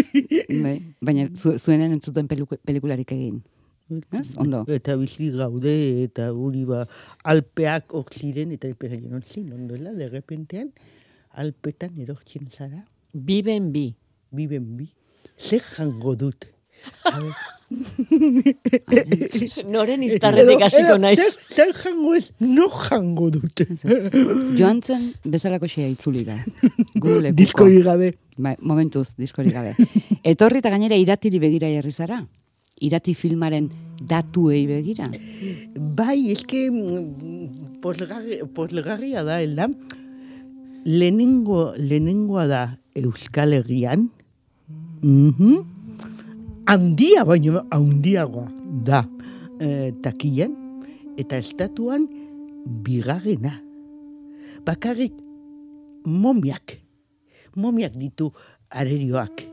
Bai, 0.64 0.78
baina 1.02 1.26
zu, 1.34 1.58
zuenen 1.58 1.92
entzuten 1.92 2.28
peliku- 2.30 2.60
pelikularik 2.64 3.12
egin. 3.12 3.42
Ez? 4.16 4.30
Ondo. 4.40 4.62
Eta 4.72 4.94
bizi 4.96 5.28
gaude, 5.34 5.74
eta 6.06 6.30
hori 6.32 6.64
ba, 6.64 6.86
alpeak 7.28 7.92
hor 7.92 8.06
ziren, 8.14 8.54
eta 8.56 8.70
alpeak 8.70 8.94
egin 8.96 9.12
hor 9.18 9.26
ziren, 9.26 9.52
ondoela, 9.58 9.92
derrepentean, 9.98 10.70
alpetan 11.36 11.98
erortzen 12.00 12.48
zara, 12.50 12.80
biben 13.12 13.72
bi. 13.74 13.90
biben 14.34 14.64
bi, 14.78 14.88
zer 15.38 15.60
jango 15.62 16.16
dut. 16.18 16.48
Noren 19.74 20.02
iztarretik 20.06 20.62
hasiko 20.66 20.96
naiz. 21.00 21.18
Zer, 21.18 21.32
zer 21.50 21.72
jango 21.78 22.14
ez, 22.16 22.30
no 22.40 22.68
jango 22.68 23.30
dut. 23.34 23.62
Joan 24.58 24.82
zen 24.82 25.12
bezalako 25.24 25.66
xea 25.70 25.88
itzuli 25.90 26.24
da. 26.28 26.36
Gure. 26.94 27.32
Diskori 27.36 27.82
gabe. 27.86 28.12
Bai, 28.36 28.56
momentuz, 28.60 29.14
diskorik 29.18 29.54
gabe. 29.54 29.74
Etorri 30.26 30.58
eta 30.62 30.70
gainera 30.74 30.96
iratiri 30.98 31.38
begira 31.42 31.68
jarri 31.70 31.92
zara. 31.92 32.24
Irati 32.84 33.14
filmaren 33.14 33.68
datuei 34.02 34.66
begira. 34.66 35.10
Bai, 35.78 36.30
eske 36.34 36.66
mm, 36.70 37.78
posgarri, 37.82 38.40
posgarria 38.56 39.22
da, 39.26 39.40
elda, 39.44 39.68
lehenengo, 40.84 41.68
lehenengoa 41.78 42.48
da 42.50 42.64
Euskal 42.98 43.54
Herrian, 43.54 44.10
mhm, 45.02 45.73
handia, 46.66 47.24
baino 47.24 47.64
handiagoa 47.70 48.48
da 48.84 49.04
e, 49.60 49.92
takian, 50.02 50.54
eta 51.20 51.38
estatuan 51.38 52.06
bigarrena. 52.84 53.58
Bakarrik 54.64 55.12
momiak, 56.04 56.78
momiak 57.56 57.98
ditu 58.00 58.30
arerioak 58.70 59.44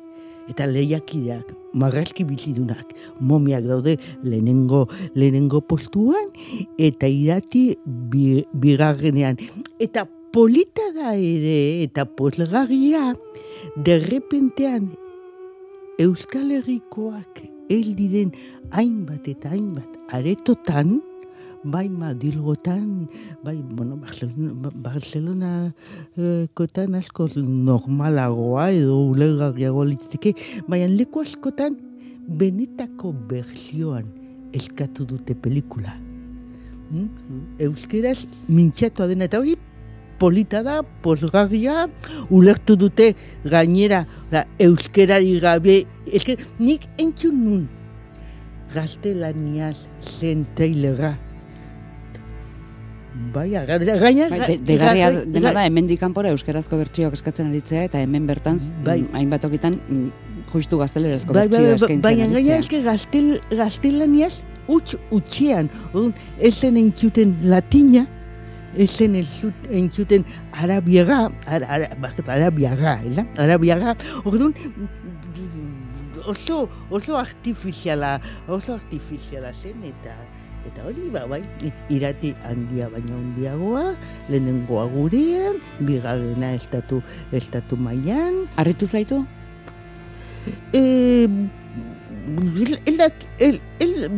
eta 0.49 0.65
lehiakideak, 0.67 1.51
marrazki 1.77 2.25
bizidunak, 2.27 2.95
momiak 3.19 3.67
daude 3.69 3.97
lehenengo, 4.23 4.87
lehenengo 5.15 5.61
postuan, 5.63 6.31
eta 6.81 7.07
irati 7.07 7.77
bi, 7.85 8.41
bigarrenean. 8.59 9.39
Eta 9.79 10.07
polita 10.33 10.89
da 10.95 11.13
ere, 11.15 11.83
eta 11.85 12.07
posgarria, 12.17 13.13
derrepentean, 13.85 14.89
Euskal 16.01 16.49
Herrikoak 16.49 17.43
el 17.69 17.91
diren 17.93 18.31
hainbat 18.73 19.27
eta 19.29 19.51
hainbat 19.53 19.99
aretotan, 20.17 20.95
bai 21.61 21.89
Madilgotan, 21.93 23.05
bai, 23.45 23.59
bueno, 23.61 23.99
Barcelona, 24.01 24.71
Barcelona 24.81 25.51
eh, 26.17 26.47
kotan 26.57 26.97
asko 26.97 27.27
normalagoa 27.37 28.71
edo 28.73 28.97
ulergarriago 29.11 29.85
litzeke, 29.91 30.33
baina 30.67 30.89
leku 30.89 31.21
askotan 31.21 31.77
benetako 32.25 33.13
berzioan 33.29 34.09
eskatu 34.57 35.05
dute 35.05 35.37
pelikula. 35.37 35.93
Hmm? 36.89 37.13
Euskeraz 37.61 38.23
mintxatua 38.49 39.05
dena 39.13 39.29
eta 39.29 39.37
hori 39.37 39.53
polita 40.21 40.61
da, 40.65 40.81
posgarria, 41.03 41.87
ulertu 42.29 42.77
dute 42.77 43.11
gainera 43.43 44.05
da, 44.31 44.45
euskerari 44.61 45.39
gabe, 45.41 45.81
eske 46.05 46.37
nik 46.61 46.85
entzun 47.01 47.41
nun 47.41 47.67
gaztelaniaz 48.75 49.75
zen 49.99 50.45
tailera. 50.55 51.15
Bai, 53.33 53.49
gaina... 53.51 54.29
Bai, 54.31 54.39
de, 54.47 54.55
degarria 54.63 55.09
dena 55.27 55.51
da, 55.51 55.65
hemen 55.67 55.89
dikanpora 55.89 56.31
euskerazko 56.31 56.79
bertsioak 56.79 57.17
eskatzen 57.17 57.49
aritzea, 57.51 57.83
eta 57.89 57.99
hemen 57.99 58.29
bertan, 58.29 58.61
Bai. 58.85 59.01
mm, 59.01 59.17
hainbat 59.17 59.49
okitan, 59.49 59.75
mm, 59.83 60.45
justu 60.53 60.79
gaztelerazko 60.79 61.35
Bai, 61.35 61.43
bai, 61.43 61.49
bertsioa 61.49 61.67
bai, 61.67 61.75
eskaintzen 61.81 62.05
baina 62.05 62.29
gaina 62.37 62.61
eske 62.63 62.79
gaztel, 62.85 63.33
gaztelaniaz 63.51 64.33
utx 64.71 64.95
utxean, 65.11 65.67
ez 66.39 66.53
zen 66.55 66.79
entzuten 66.79 67.35
latina, 67.51 68.05
ez 68.75 68.89
zen 68.91 69.15
entzut- 69.19 69.67
entzuten 69.69 70.23
arabiaga, 70.53 71.31
ara, 71.45 71.67
ara, 71.67 71.87
arabiaga, 72.27 73.01
ela? 73.03 73.25
Arabiaga, 73.37 73.95
orduan, 74.23 74.53
oso, 76.25 76.69
oso 76.89 77.17
artifiziala, 77.17 78.21
oso 78.47 78.73
artifiziala 78.75 79.53
zen, 79.53 79.83
eta 79.83 80.15
eta 80.61 80.85
hori, 80.85 81.09
ba, 81.09 81.25
bai, 81.25 81.41
irati 81.89 82.35
handia 82.45 82.87
baina 82.93 83.15
handiagoa, 83.17 83.95
lehenengoa 84.29 84.85
gurean, 84.93 85.57
bigarrena 85.79 86.53
estatu, 86.53 87.01
estatu 87.33 87.77
mailan, 87.77 88.45
Arritu 88.57 88.85
zaitu? 88.87 89.25
eh, 90.73 91.27
el, 92.55 92.79
el, 92.85 93.01
el, 93.39 93.61
el, 93.79 94.11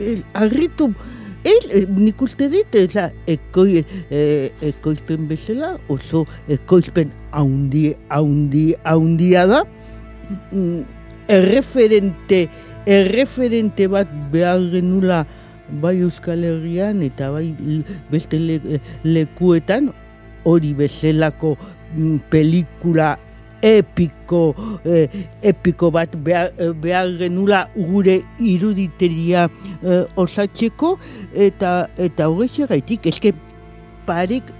el, 0.00 0.24
arritu, 0.34 0.84
el, 0.86 1.21
eh, 1.44 1.86
nik 1.88 2.20
uste 2.22 2.48
dit, 2.52 2.74
eta 2.78 3.10
ekoi, 3.30 3.84
eh, 4.10 4.50
ekoizpen 4.72 5.28
bezala, 5.30 5.76
oso 5.92 6.24
ekoizpen 6.48 7.10
haundi, 7.32 7.92
haundi, 8.08 8.72
haundia 8.84 9.46
da, 9.50 9.62
erreferente, 11.28 12.46
erreferente 12.86 13.86
bat 13.90 14.10
behar 14.32 14.62
genula 14.72 15.22
bai 15.80 15.96
Euskal 16.02 16.44
Herrian 16.44 17.02
eta 17.06 17.30
bai 17.32 17.52
beste 18.10 18.38
le, 18.40 18.58
lekuetan 19.04 19.90
hori 20.44 20.72
bezalako 20.76 21.54
pelikula 22.30 23.14
epiko, 23.62 24.54
eh, 24.84 25.06
epiko 25.42 25.90
bat 25.94 26.10
behar, 26.24 26.50
eh, 26.58 26.72
behar 26.74 27.14
genula 27.18 27.68
gure 27.76 28.20
iruditeria 28.38 29.46
eh, 29.82 30.04
osatzeko 30.18 30.96
eta 31.32 31.88
eta 31.96 32.28
horrexegaitik 32.28 33.06
eske 33.06 33.32
parek, 34.06 34.50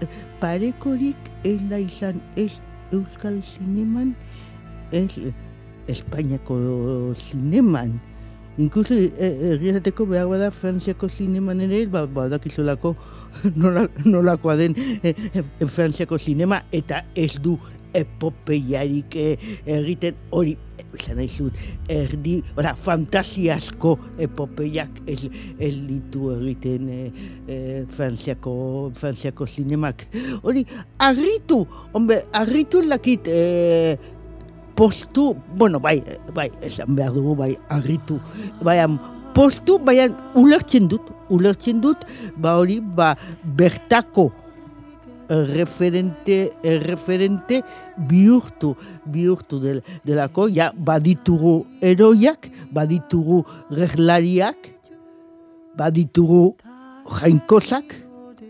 parekorik 0.41 1.19
ez 1.45 1.59
da 1.69 1.83
izan 1.83 2.23
ez 2.37 2.53
Euskal 2.93 3.43
Zineman 3.43 4.15
ez 4.93 5.19
Espainiako 5.89 6.55
zineman. 7.19 7.99
Inkluso 8.61 8.95
erriateko 8.95 10.05
behar 10.07 10.29
bada 10.29 10.51
Frantziako 10.53 11.09
zineman 11.09 11.61
ere, 11.65 11.87
ba, 11.91 12.05
badakizolako 12.07 12.93
nola, 13.63 13.87
nolakoa 14.05 14.59
den 14.61 14.77
e, 15.03 15.15
e, 15.33 15.43
Frantziako 15.67 16.21
zinema, 16.21 16.61
eta 16.71 17.01
ez 17.17 17.33
du 17.43 17.57
epopeiarik 17.95 19.17
e, 19.17 19.27
egiten 19.79 20.19
hori, 20.33 20.57
esan 20.93 21.17
nahi 21.17 21.29
zut, 21.29 21.59
erdi, 21.91 22.39
ora, 22.59 22.75
fantasiasko 22.79 23.95
epopeiak 24.27 25.03
ez, 25.09 25.21
ez 25.59 25.75
ditu 25.89 26.33
egiten 26.37 26.89
e, 26.93 26.99
e, 27.47 27.61
Frantziako, 27.97 28.55
Frantziako 28.99 29.49
zinemak. 29.49 30.07
Hori, 30.43 30.67
arritu, 31.01 31.63
hombre, 31.93 32.23
arritu 32.37 32.83
lakit, 32.87 33.29
e, 33.29 33.97
postu, 34.77 35.33
bueno, 35.57 35.81
bai, 35.81 36.01
bai, 36.35 36.51
esan 36.65 36.97
behar 36.97 37.17
dugu, 37.17 37.37
bai, 37.39 37.53
arritu, 37.71 38.19
bai, 38.65 38.79
postu, 39.37 39.79
bai, 39.79 39.99
ulertzen 40.39 40.89
dut, 40.93 41.13
ulertzen 41.33 41.81
dut, 41.81 42.05
ba 42.37 42.57
hori, 42.61 42.81
ba, 42.81 43.15
bertako 43.57 44.31
referente, 45.29 46.53
referente 46.63 47.63
bihurtu, 47.97 48.75
bihurtu 49.07 49.61
del, 49.61 49.83
delako, 50.05 50.49
ja, 50.49 50.73
baditugu 50.77 51.67
eroiak, 51.81 52.51
baditugu 52.73 53.43
reglariak, 53.71 54.71
baditugu 55.77 56.55
jainkozak, 57.21 58.03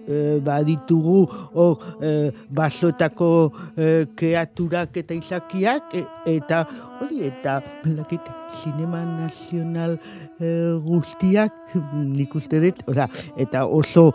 e, 0.09 0.41
baditugu 0.41 1.29
hor 1.55 1.79
e, 2.01 2.33
basoetako 2.51 3.31
e, 3.77 4.07
kreaturak 4.17 4.97
eta 5.03 5.15
izakiak 5.15 5.97
e, 5.97 6.05
eta 6.37 6.65
hori 7.01 7.27
eta 7.29 7.61
belakit 7.85 8.31
sinema 8.63 9.05
nazional 9.07 9.99
e, 10.41 10.53
guztiak 10.87 11.77
nik 11.95 12.35
uste 12.39 12.61
dut 12.63 12.87
ora, 12.89 13.09
eta 13.37 13.67
oso 13.67 14.11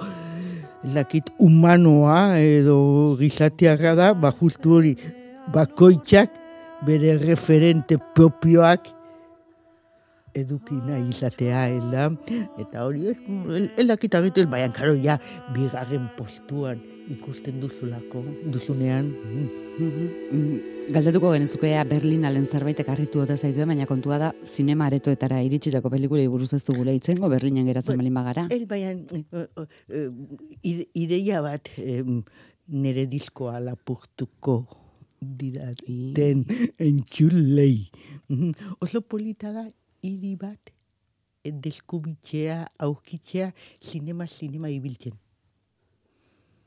lakit 0.84 1.30
humanoa 1.40 2.38
edo 2.40 3.16
gizatiarra 3.20 3.96
da 3.96 4.14
ba 4.14 4.32
justu 4.42 4.76
hori 4.78 4.96
bakoitzak 5.54 6.30
bere 6.86 7.18
referente 7.18 7.98
propioak 8.16 8.88
eduki 10.38 10.76
nahi 10.86 11.08
izatea, 11.10 11.64
ela, 11.80 12.12
eta 12.62 12.84
hori 12.86 13.08
ez, 13.10 13.16
el- 13.58 13.72
elakit 13.82 14.14
agitu, 14.14 14.44
baina 14.46 14.70
karo, 14.72 14.94
ja, 15.02 15.16
bigarren 15.56 16.04
postuan 16.18 16.78
ikusten 17.10 17.58
duzulako, 17.64 18.22
duzunean. 18.54 19.08
mm. 19.10 19.48
Mm, 19.80 20.60
Galdetuko 20.88 21.32
genezukea 21.34 21.82
Berlin 21.90 22.24
alen 22.28 22.46
zerbaitek 22.48 22.88
harritu 22.94 23.20
ote 23.20 23.36
zaitu, 23.38 23.66
baina 23.68 23.86
kontua 23.90 24.18
da 24.22 24.30
zinema 24.48 24.86
aretoetara 24.88 25.42
iritsitako 25.44 25.90
pelikulei 25.92 26.28
buruz 26.32 26.54
ez 26.56 26.62
dugula 26.64 26.94
itzengo, 26.96 27.28
Berlinen 27.34 27.68
geratzen 27.68 28.00
balin 28.00 28.16
bagara. 28.16 28.46
El, 28.56 28.64
baina, 28.70 28.94
eh, 28.94 29.48
eh, 29.90 30.08
ide- 30.64 30.88
ideia 30.96 31.42
bat 31.44 31.68
em, 31.78 32.22
nire 32.68 33.06
diskoa 33.12 33.60
lapurtuko 33.60 34.58
didaten 35.20 36.46
entzulei. 36.80 37.90
Mhm. 38.30 38.54
Oso 38.80 39.02
polita 39.02 39.52
da, 39.52 39.66
hiri 40.02 40.36
bat, 40.40 40.72
eh, 41.44 41.52
deskubitzea, 41.52 42.64
aurkitzea, 42.80 43.52
sinema, 43.82 44.28
sinema 44.28 44.70
ibiltzen. 44.72 45.12
Ja, 45.12 45.18
eske 45.18 45.18
ni 45.18 45.18
joan 45.18 45.18
nintzen, 45.18 45.18
eh, 45.18 46.67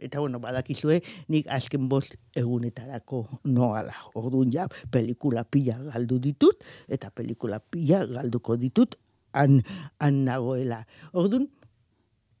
eta 0.00 0.20
bueno, 0.20 0.38
badakizue, 0.40 1.00
nik 1.28 1.48
azken 1.50 1.88
bost 1.88 2.14
egunetarako 2.38 3.24
noala. 3.44 3.94
Orduan 4.14 4.52
ja, 4.54 4.68
pelikula 4.90 5.44
pila 5.44 5.78
galdu 5.90 6.20
ditut, 6.22 6.62
eta 6.88 7.10
pelikula 7.10 7.58
pila 7.58 8.04
galduko 8.06 8.56
ditut, 8.56 8.94
han, 9.34 9.62
han 9.98 10.24
nagoela. 10.24 10.84
Orduan, 11.12 11.48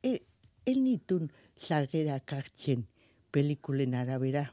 e, 0.02 0.20
el 0.66 0.82
nitun 0.84 1.30
zargera 1.58 2.20
kartzen 2.20 2.86
pelikulen 3.32 3.94
arabera. 3.94 4.52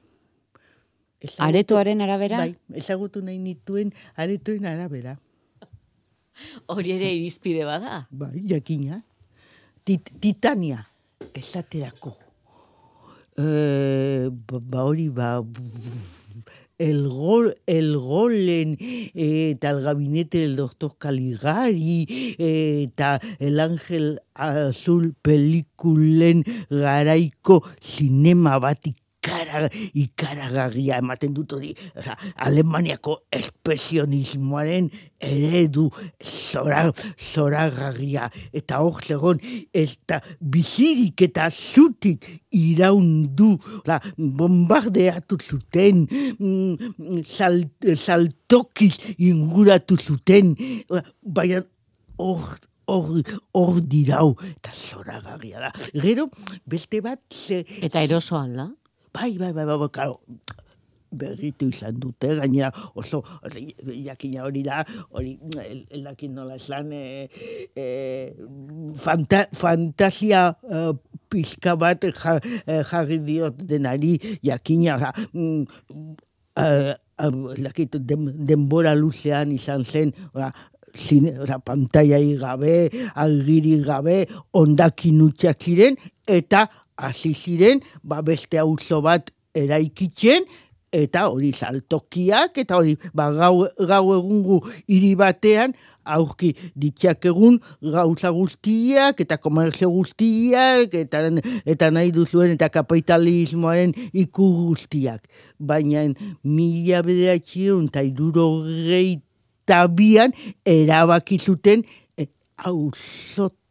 Ezagutu- 1.20 1.46
Aretoaren 1.50 2.02
arabera? 2.02 2.38
Bai, 2.38 2.56
ezagutu 2.80 3.22
nahi 3.22 3.38
nituen 3.44 3.92
aretoen 4.16 4.66
arabera. 4.66 5.18
Hori 6.72 6.94
ere 6.96 7.12
irizpide 7.12 7.66
bada. 7.68 8.08
Bai, 8.10 8.40
jakina. 8.48 9.04
tit, 9.84 10.10
titania, 10.22 10.86
esaterako. 11.34 12.18
Eh, 13.38 14.30
ba, 14.32 14.84
hori, 14.84 15.10
ba, 15.10 15.44
el 16.80 17.08
gol, 17.10 17.56
el 17.68 17.98
golen, 17.98 18.78
eta 19.14 19.70
el 19.72 19.82
gabinete 19.82 20.40
del 20.40 20.56
doctor 20.56 20.98
Caligari, 20.98 22.36
eta 22.38 23.20
el 23.40 23.60
ángel 23.60 24.22
azul 24.34 25.14
pelikulen 25.22 26.44
garaiko 26.70 27.64
sinema 27.80 28.58
bat 28.60 28.88
ikara, 29.30 29.70
ikaragarria 29.94 30.98
ematen 31.00 31.34
dut 31.36 31.54
hori, 31.54 31.72
Osa, 31.98 32.16
Alemaniako 32.46 33.16
espesionismoaren 33.34 34.90
eredu 35.20 35.88
zora, 36.24 36.88
zoragarria, 37.18 38.30
eta 38.56 38.82
hor 38.84 39.02
zegoen, 39.04 39.42
eta 39.74 40.22
bizirik 40.40 41.22
eta 41.30 41.50
zutik 41.52 42.28
iraundu, 42.56 43.52
la, 43.88 44.00
bombardeatu 44.18 45.40
zuten, 45.40 46.06
mm, 46.40 47.22
sal, 47.28 47.64
saltokiz 47.96 48.96
inguratu 49.18 50.00
zuten, 50.00 50.56
baina 51.22 51.62
hor 52.20 52.58
hor, 52.90 53.22
hor 53.54 53.80
dirau, 53.86 54.34
eta 54.50 54.74
zoragarria 54.74 55.62
da. 55.62 55.72
Gero, 55.94 56.30
beste 56.66 57.04
bat, 57.06 57.22
ze, 57.30 57.62
Eta 57.86 58.02
eroso 58.02 58.38
alda? 58.40 58.72
Bai, 59.14 59.38
bai, 59.38 59.54
bai, 59.54 59.66
bai, 59.66 59.78
bai, 59.78 59.90
karo, 59.92 60.20
berritu 61.12 61.70
izan 61.74 61.98
dute, 62.00 62.36
gainera 62.38 62.70
oso, 62.96 63.24
jakina 64.06 64.46
hori 64.46 64.64
da, 64.64 64.84
hori, 65.12 65.38
elakin 65.90 66.36
nola 66.38 66.58
esan, 66.60 66.92
e, 66.94 67.30
e, 67.76 67.86
fanta, 69.02 69.46
fantasia 69.58 70.44
e, 70.64 70.84
pizka 71.30 71.76
bat 71.80 72.06
ja, 72.10 72.40
jarri 72.92 73.20
diot 73.26 73.62
denari, 73.70 74.18
jakina, 74.46 74.98
oza, 74.98 75.14
mm, 75.34 75.64
eh, 76.58 76.94
eh, 76.94 77.32
lakit, 77.66 77.98
den, 78.10 78.34
denbora 78.46 78.96
luzean 78.98 79.54
izan 79.56 79.86
zen, 79.86 80.14
oza, 80.34 80.52
zine, 80.98 81.36
oza, 81.42 81.60
pantaiai 81.62 82.36
gabe, 82.42 82.76
algiri 83.16 83.80
gabe, 83.86 84.24
ondakin 84.58 85.22
utxak 85.28 85.66
ziren, 85.66 85.98
eta 86.30 86.68
hasi 87.00 87.34
ziren, 87.34 87.84
ba 88.04 88.22
beste 88.26 88.60
auzo 88.60 89.02
bat 89.06 89.32
eraikitzen, 89.56 90.46
eta 90.92 91.28
hori 91.30 91.52
saltokiak, 91.54 92.58
eta 92.64 92.80
hori 92.80 92.96
ba, 93.14 93.30
gau, 93.34 93.68
gau 93.78 94.04
egungu 94.16 94.60
hiri 94.90 95.14
batean, 95.20 95.76
aurki 96.10 96.56
ditxak 96.80 97.28
egun 97.30 97.60
gauza 97.94 98.32
guztiak, 98.34 99.22
eta 99.22 99.38
komerzio 99.42 99.92
guztiak, 99.94 100.96
eta, 100.98 101.22
eta 101.70 101.92
nahi 101.94 102.12
duzuen, 102.16 102.56
eta 102.58 102.72
kapitalismoaren 102.74 103.94
iku 104.14 104.50
guztiak. 104.66 105.30
Baina 105.60 106.08
mila 106.44 107.04
bederatxion 107.06 107.90
eta 107.90 108.06
irurogei 108.06 109.20
bian 109.94 110.34
erabaki 110.66 111.38
zuten, 111.38 111.84
e, 112.18 112.26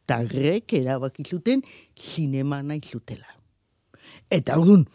auzotarrek 0.09 0.73
erabaki 0.73 1.25
zuten, 1.25 1.63
sinema 1.95 2.63
nahi 2.63 2.81
zutela. 2.81 3.27
Eta 4.31 4.59
orduan, 4.59 4.87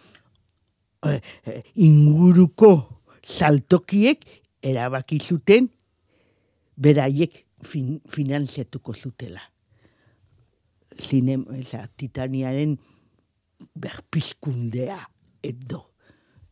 eh, 1.05 1.21
eh, 1.45 1.63
inguruko 1.75 3.01
saltokiek 3.23 4.23
erabaki 4.61 5.19
zuten 5.19 5.69
beraiek 6.77 7.45
fin, 7.63 8.01
finanziatuko 8.07 8.93
zutela. 8.93 9.41
Zinem, 10.99 11.45
eza, 11.59 11.87
titaniaren 11.97 12.77
berpizkundea 13.75 14.99
edo. 15.41 15.89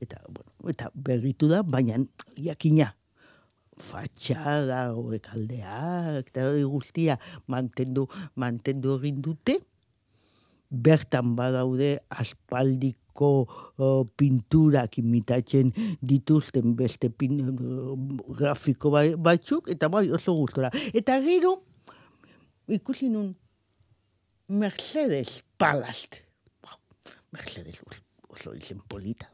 Eta, 0.01 0.18
bueno, 0.28 0.70
eta 0.70 0.89
berritu 0.95 1.47
da, 1.47 1.62
baina 1.64 1.97
jakina 2.36 2.95
fatxada, 3.82 4.91
horrek 4.95 5.27
aldeak, 5.34 6.29
eta 6.32 6.47
hori 6.51 6.63
guztia 6.63 7.17
mantendu, 7.51 8.07
mantendu 8.39 8.95
egin 8.99 9.21
dute, 9.25 9.57
bertan 10.71 11.34
badaude 11.36 11.97
aspaldiko 12.09 13.32
o, 13.43 13.89
pinturak 14.15 14.95
imitatzen 15.01 15.73
dituzten 15.99 16.77
beste 16.79 17.09
pin, 17.11 17.41
o, 17.51 17.97
grafiko 18.39 18.93
bai- 18.93 19.17
batzuk, 19.19 19.67
eta 19.73 19.89
bai 19.91 20.07
oso 20.15 20.38
gustora. 20.38 20.71
Eta 20.93 21.19
gero, 21.25 21.57
ikusi 22.71 23.09
nun, 23.11 23.34
Mercedes 24.47 25.41
Palast. 25.57 26.21
Mercedes 27.32 27.79
oso 28.29 28.55
izen 28.55 28.79
polita. 28.88 29.27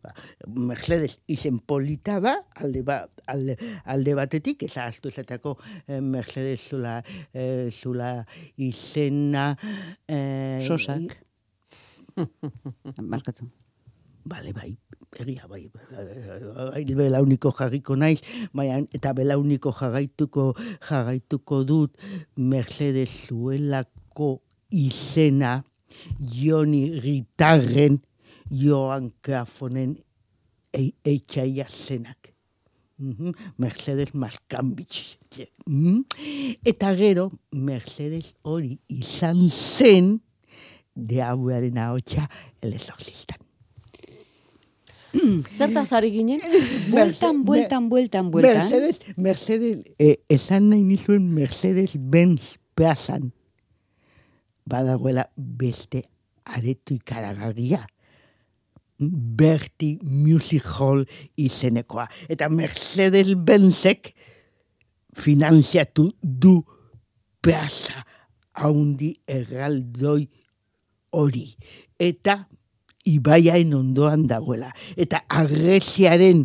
Ba, 0.00 0.14
Mercedes 0.48 1.18
izen 1.28 1.58
polita 1.60 2.18
da, 2.24 2.34
alde, 2.56 2.82
ba, 2.86 3.02
alde, 3.28 3.56
alde 3.84 4.14
batetik, 4.16 4.64
ez 4.64 4.76
ahaztu 4.78 5.12
esateko 5.12 5.56
eh, 5.86 6.00
Mercedes 6.00 6.60
zula, 6.68 7.00
eh, 7.34 7.68
zula 7.70 8.12
izena... 8.56 9.52
Eh, 10.08 10.64
Sosak. 10.66 11.18
Barkatu. 13.12 13.50
Bale, 14.24 14.52
bai, 14.52 14.74
egia, 15.20 15.46
bai, 15.48 15.64
bai, 15.72 16.84
belauniko 16.84 17.52
jarriko 17.56 17.96
naiz, 17.96 18.20
baina, 18.56 18.82
eta 18.96 19.14
belauniko 19.16 19.72
jarraituko, 19.76 20.50
jarraituko 20.88 21.62
dut 21.64 21.96
Mercedes 22.36 23.08
zuelako 23.26 24.36
izena 24.70 25.58
Joni 26.20 27.00
Ritarren 27.00 27.98
Joan 28.50 29.12
Crafonen 29.22 29.98
e- 30.72 30.92
eitxaia 31.04 31.66
zenak. 31.68 32.34
Mhm, 32.98 33.32
Mercedes 33.56 34.12
Maskambitz. 34.14 35.16
Mhm. 35.66 36.04
Eta 36.64 36.94
gero, 36.96 37.30
Mercedes 37.50 38.34
hori 38.42 38.78
izan 38.88 39.48
zen, 39.48 40.20
de 40.94 41.22
hauaren 41.22 41.78
ahotsa, 41.78 42.28
el 42.60 42.74
exorcistan. 42.74 43.38
Zertaz 45.56 45.92
ari 45.92 46.10
ginen? 46.12 46.40
Bueltan, 46.90 47.44
bueltan, 47.44 47.88
bueltan, 47.88 48.30
bueltan. 48.30 48.68
Mercedes, 48.68 49.00
Mercedes, 49.16 49.84
eh, 49.98 50.18
esan 50.28 50.68
nahi 50.70 50.82
nizuen 50.82 51.32
Mercedes-Benz 51.34 52.58
plazan, 52.74 53.32
badagoela 54.64 55.30
beste 55.36 56.04
aretu 56.44 56.94
ikaragarria. 56.94 57.86
Berti 59.00 59.98
Music 60.02 60.64
Hall 60.76 61.06
izenekoa. 61.40 62.06
Eta 62.28 62.50
Mercedes-Benzek 62.52 64.12
finanziatu 65.16 66.10
du 66.22 66.60
plaza 67.40 68.04
haundi 68.60 69.14
erraldoi 69.28 70.28
hori. 71.16 71.46
Eta 71.98 72.44
ibaiaen 73.08 73.72
ondoan 73.74 74.26
dagoela. 74.28 74.70
Eta 74.96 75.22
agresiaren 75.28 76.44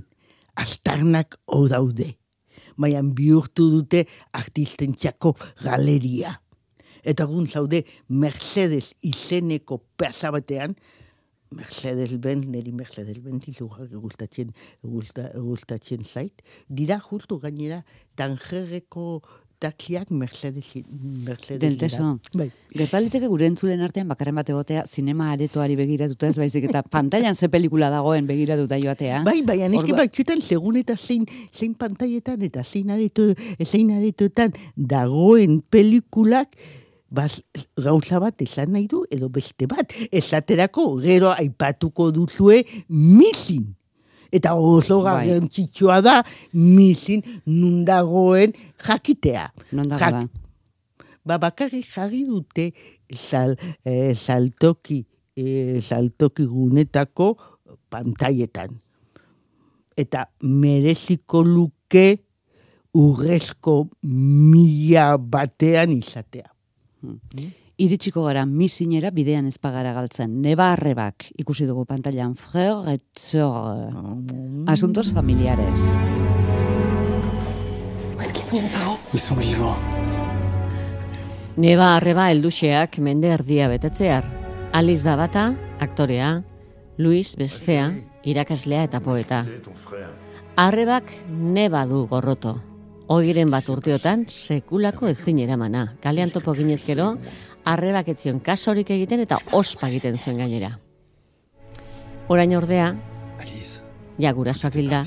aztarnak 0.55 1.37
hor 1.51 1.69
daude. 1.73 2.13
Baina 2.79 3.03
bihurtu 3.03 3.69
dute 3.71 4.05
artistentzako 4.35 5.35
galeria. 5.63 6.33
Eta 7.05 7.27
gun 7.29 7.47
zaude 7.47 7.83
Mercedes 8.09 8.95
izeneko 9.05 9.77
plaza 9.97 10.31
batean, 10.33 10.73
Mercedes-Benz, 11.51 12.47
niri 12.47 12.71
Mercedes-Benz 12.71 13.47
izugarri 13.47 13.95
gustatzen, 13.95 14.51
gusta, 14.83 15.29
gustatzen 15.35 16.03
zait. 16.03 16.41
Dira 16.67 16.99
justu 16.99 17.39
gainera 17.39 17.83
tangerreko 18.15 19.21
taxiak 19.59 20.11
Mercedes, 20.11 20.73
Mercedes 21.25 21.59
Del 21.61 21.77
teso. 21.77 22.19
Bai. 22.35 22.49
Gertaliteke 22.75 23.27
gure 23.31 23.47
entzulen 23.47 23.81
artean 23.85 24.07
bakarren 24.11 24.35
bat 24.35 24.49
egotea 24.51 24.83
zinema 24.85 25.29
aretoari 25.31 25.77
begiratuta 25.79 26.27
ez 26.27 26.37
baizik 26.37 26.67
eta 26.69 26.83
pantailan 26.83 27.35
ze 27.35 27.49
pelikula 27.49 27.89
dagoen 27.89 28.27
begiratuta 28.27 28.77
joatea. 28.81 29.23
Bai, 29.23 29.41
baina 29.47 29.69
eske 29.69 29.93
Ordua- 29.93 30.03
batzuetan 30.03 30.41
segun 30.41 30.77
eta 30.77 30.97
zein, 30.97 31.25
zein 31.53 31.73
pantaietan 31.73 32.41
eta 32.41 32.63
zein 32.63 32.91
areto, 32.91 33.29
zein 33.63 33.91
aretoetan 33.95 34.53
dagoen 34.75 35.61
pelikulak 35.61 36.57
baz, 37.09 37.41
gauza 37.77 38.19
bat 38.19 38.41
esan 38.41 38.71
nahi 38.73 38.87
du 38.87 39.05
edo 39.11 39.29
beste 39.29 39.67
bat. 39.67 39.91
Esaterako 40.11 40.97
gero 41.03 41.31
aipatuko 41.31 42.11
duzue 42.11 42.63
misin. 42.89 43.73
Eta 44.31 44.55
oso 44.57 45.01
Bai. 45.01 45.27
garrantzitsua 45.27 46.01
da 46.01 46.23
misin 46.53 47.21
nun 47.45 47.85
dagoen 47.85 48.51
jakitea. 48.83 49.45
Non 49.71 49.87
dago 49.87 49.99
Jak- 49.99 50.11
da? 50.11 50.27
Ba, 51.25 51.37
bakarrik 51.39 51.85
jarri 51.89 52.25
dute 52.25 52.71
sal, 53.11 53.55
eh, 53.83 54.13
saltoki, 54.13 55.05
eh, 55.35 55.79
saltoki 55.81 56.45
gunetako 56.45 57.37
pantaietan. 57.89 58.75
Eta 59.97 60.27
mereziko 60.43 61.43
luke 61.43 62.19
urrezko 62.93 63.89
mila 64.03 65.17
batean 65.17 65.91
izatea. 65.97 66.51
Iritsiko 67.77 68.23
gara 68.23 68.45
misinera 68.45 69.11
bidean 69.11 69.47
ezpagara 69.49 69.93
galtzen. 69.95 70.39
Neba 70.41 70.71
arrebak 70.73 71.27
ikusi 71.37 71.67
dugu 71.67 71.85
pantailan 71.85 72.35
freur 72.35 72.87
et 72.89 73.03
sœur. 73.17 73.91
Asuntos 74.67 75.11
familiares. 75.11 75.81
Où 78.15 78.21
est-ce 78.21 78.33
qu'ils 78.33 78.43
sont 78.43 78.61
mes 78.61 78.69
parents 78.69 78.99
Ils 79.13 79.19
sont 79.19 79.35
vivants. 79.35 79.77
Neba 81.57 81.95
arreba 81.95 82.29
helduxeak 82.31 82.99
mende 82.99 83.29
erdia 83.31 83.67
betetzear. 83.71 84.25
Aliz 84.73 85.03
da 85.03 85.15
bata, 85.15 85.53
aktorea, 85.79 86.43
Luis 86.97 87.35
bestea, 87.39 87.93
irakaslea 88.23 88.83
eta 88.83 88.99
poeta. 88.99 89.45
Arrebak 90.55 91.11
neba 91.29 91.85
du 91.85 92.05
gorroto. 92.07 92.57
Ogiren 93.07 93.51
bat 93.53 93.67
urteotan 93.69 94.23
sekulako 94.25 95.07
ezin 95.11 95.37
eramana. 95.43 95.83
Kalean 96.01 96.31
topo 96.33 96.55
ginez 96.57 96.81
gero, 96.87 97.11
arrebak 97.63 98.07
etzion 98.15 98.39
kasorik 98.39 98.89
egiten 98.95 99.21
eta 99.21 99.37
ospa 99.53 99.91
egiten 99.91 100.17
zuen 100.17 100.41
gainera. 100.41 100.71
Orain 102.33 102.55
ordea, 102.57 102.95
ja 104.17 104.31
gurasoak 104.33 104.75
hilda, 104.81 105.03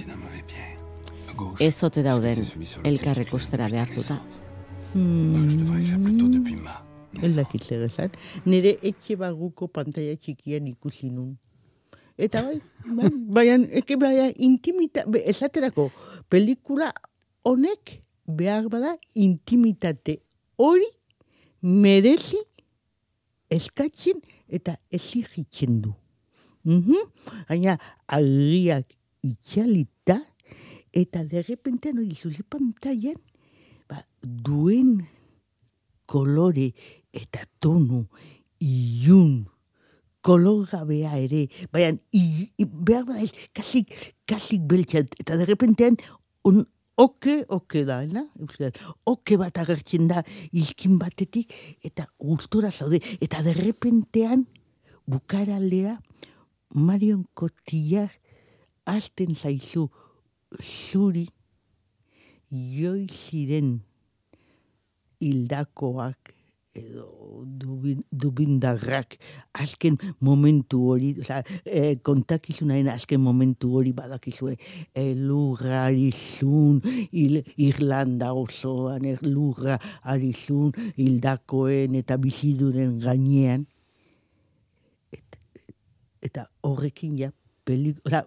ez 1.58 1.82
ote 1.82 2.02
dauden 2.02 2.34
C'est 2.34 2.52
celui 2.52 2.66
sur 2.66 2.82
lequel 2.82 2.92
elkar 2.92 3.16
je 3.16 3.22
ikustera 3.22 3.68
dois 3.68 3.72
behartuta. 3.72 4.22
ma. 6.62 6.84
Ez 7.22 7.34
dakit 7.34 7.64
zer 7.64 7.82
esan. 7.82 8.10
Nire 8.44 8.78
etxe 8.82 9.16
barruko 9.16 9.66
pantaia 9.68 10.16
txikian 10.16 10.66
ikusi 10.66 11.10
nun. 11.10 11.36
Eta 12.16 12.42
bai, 12.42 12.60
bai, 12.84 13.10
baina, 13.10 13.66
eke 13.70 13.96
baina, 13.96 14.30
intimita, 14.36 15.04
be, 15.06 15.22
esaterako, 15.26 15.90
pelikula 16.28 16.92
honek 17.44 18.00
behar 18.26 18.68
bada 18.68 18.96
intimitate 19.14 20.18
hori 20.56 20.88
merezi 21.62 22.40
eskatzen 23.50 24.20
eta 24.48 24.76
exigitzen 24.90 25.80
du. 25.82 25.94
Mhm. 26.64 26.96
Baina, 27.48 27.78
agiak 28.06 28.92
itxalita, 29.24 30.18
eta 30.92 31.24
derrepentean 31.24 32.00
hori 32.00 32.16
zure 32.16 32.44
pantaian, 32.48 33.16
ba, 33.88 34.02
duen 34.22 35.06
kolore 36.08 36.72
eta 37.12 37.44
tonu 37.60 38.06
ilun 38.60 39.46
kolorgabea 40.24 41.14
ere, 41.16 41.46
baina 41.72 41.96
behar 42.84 43.06
bada 43.06 43.22
ez, 43.22 43.32
kasik, 43.56 43.92
kasik 44.28 44.64
beltza, 44.68 45.04
eta 45.20 45.38
derrepentean 45.40 45.96
un, 46.44 46.64
oke, 46.98 47.44
oke 47.54 47.84
da, 47.88 48.02
na? 48.06 48.26
Euskal, 48.42 48.74
oke 49.08 49.38
bat 49.40 49.58
agertzen 49.62 50.08
da 50.10 50.22
izkin 50.52 50.98
batetik, 51.00 51.52
eta 51.86 52.08
gustora 52.20 52.70
zaude, 52.74 53.00
eta 53.24 53.42
derrepentean 53.46 54.46
bukaraldea 55.08 55.96
Marion 56.74 57.24
Cotillard 57.34 58.12
hasten 58.88 59.34
zaizu 59.36 59.88
zuri 60.60 61.26
joi 62.50 63.06
ziren 63.08 63.78
hildakoak 65.20 66.37
edo 66.78 67.44
dubin, 67.44 68.02
dubindarrak 68.10 69.16
azken 69.52 69.98
momentu 70.24 70.80
hori, 70.92 71.12
oza, 71.20 71.42
e, 71.64 71.96
kontakizunaren 72.06 72.90
azken 72.92 73.20
momentu 73.22 73.72
hori 73.78 73.92
badakizue, 73.96 74.56
elurra 74.94 75.84
arizun, 75.88 76.80
il, 77.12 77.42
Irlanda 77.56 78.32
osoan, 78.34 79.06
elurra 79.14 79.78
arizun, 80.02 80.72
hildakoen 80.96 81.98
eta 82.02 82.18
biziduren 82.22 82.98
gainean, 83.02 83.66
eta, 85.14 85.42
eta 86.30 86.48
horrekin 86.66 87.16
ja, 87.18 87.32
pelik, 87.68 88.00
oza, 88.06 88.24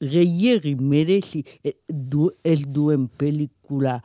gehiegi 0.00 0.74
merezi 0.76 1.42
e, 1.64 1.72
ez 2.44 2.60
duen 2.68 3.06
pelikula 3.08 4.00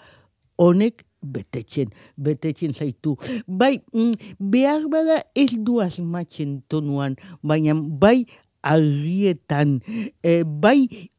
honek 0.62 1.04
betetzen, 1.22 1.94
betetzen 2.18 2.74
zaitu. 2.74 3.16
Bai, 3.48 3.82
mm, 3.94 4.36
behar 4.52 4.88
bada 4.92 5.22
ez 5.38 5.54
du 5.58 5.80
asmatzen 5.82 6.62
tonuan, 6.68 7.16
baina 7.44 7.76
bai 7.78 8.26
agietan, 8.62 9.80
e, 10.24 10.42
bai 10.44 11.10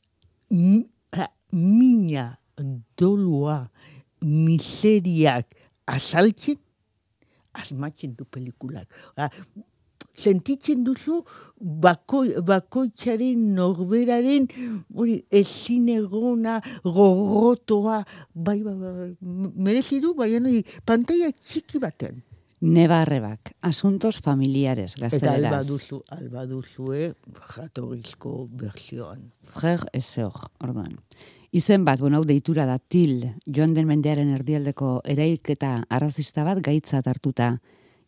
mina, 1.53 2.39
dolua, 2.97 3.69
miseriak 4.23 5.47
azaltzen, 5.87 6.59
asmatzen 7.53 8.15
du 8.17 8.25
pelikulak. 8.25 8.89
Sentitzen 10.15 10.85
duzu 10.85 11.23
bakoi, 11.57 12.35
bakoitzaren 12.45 13.55
norberaren 13.57 14.49
hori 14.95 15.23
ezin 15.31 15.89
egona, 15.95 16.59
gogorrotoa, 16.85 18.03
bai, 18.35 18.59
bai, 18.63 18.75
bai, 18.75 18.93
bai, 18.99 19.09
merezi 19.57 20.01
du, 20.05 20.13
baina 20.19 20.43
hori 20.49 20.63
pantaia 20.85 21.33
txiki 21.33 21.81
batean. 21.83 22.21
Neba 22.63 23.01
arrebak, 23.03 23.57
asuntos 23.67 24.21
familiares, 24.23 24.93
Eta 24.95 25.09
gazteleraz. 25.09 25.51
alba 25.51 25.63
duzu, 25.67 26.03
alba 26.15 26.47
duzue 26.47 27.15
jatorrizko 27.57 28.47
berzioan. 28.53 29.33
Frère 29.57 29.89
et 29.93 30.05
sœur, 30.05 30.51
orduan. 30.63 30.95
Izen 31.51 31.85
bat, 31.85 31.99
bueno, 32.01 32.19
hau 32.19 32.25
deitura 32.25 32.65
da, 32.65 32.79
til, 32.79 33.33
joan 33.47 33.75
den 33.75 33.89
mendearen 33.89 34.31
erdialdeko 34.33 35.01
erailketa 35.05 35.83
arrazista 35.91 36.45
bat 36.45 36.63
gaitzat 36.63 37.07
hartuta. 37.11 37.59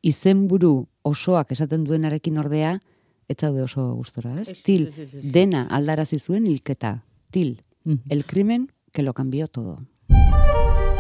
Izenburu 0.02 0.86
osoak 1.04 1.52
esaten 1.52 1.84
duenarekin 1.84 2.38
ordea, 2.40 2.78
ez 3.28 3.36
zaude 3.40 3.62
oso 3.62 3.94
gustora, 3.94 4.34
ez? 4.40 4.52
Til, 4.64 4.88
dena 5.32 5.66
aldarazi 5.70 6.18
zuen 6.18 6.46
hilketa. 6.46 6.98
Til, 7.30 7.60
Mhm. 7.84 8.00
el 8.10 8.24
crimen 8.24 8.68
que 8.92 9.02
lo 9.02 9.12
cambió 9.12 9.46
todo. 9.48 9.78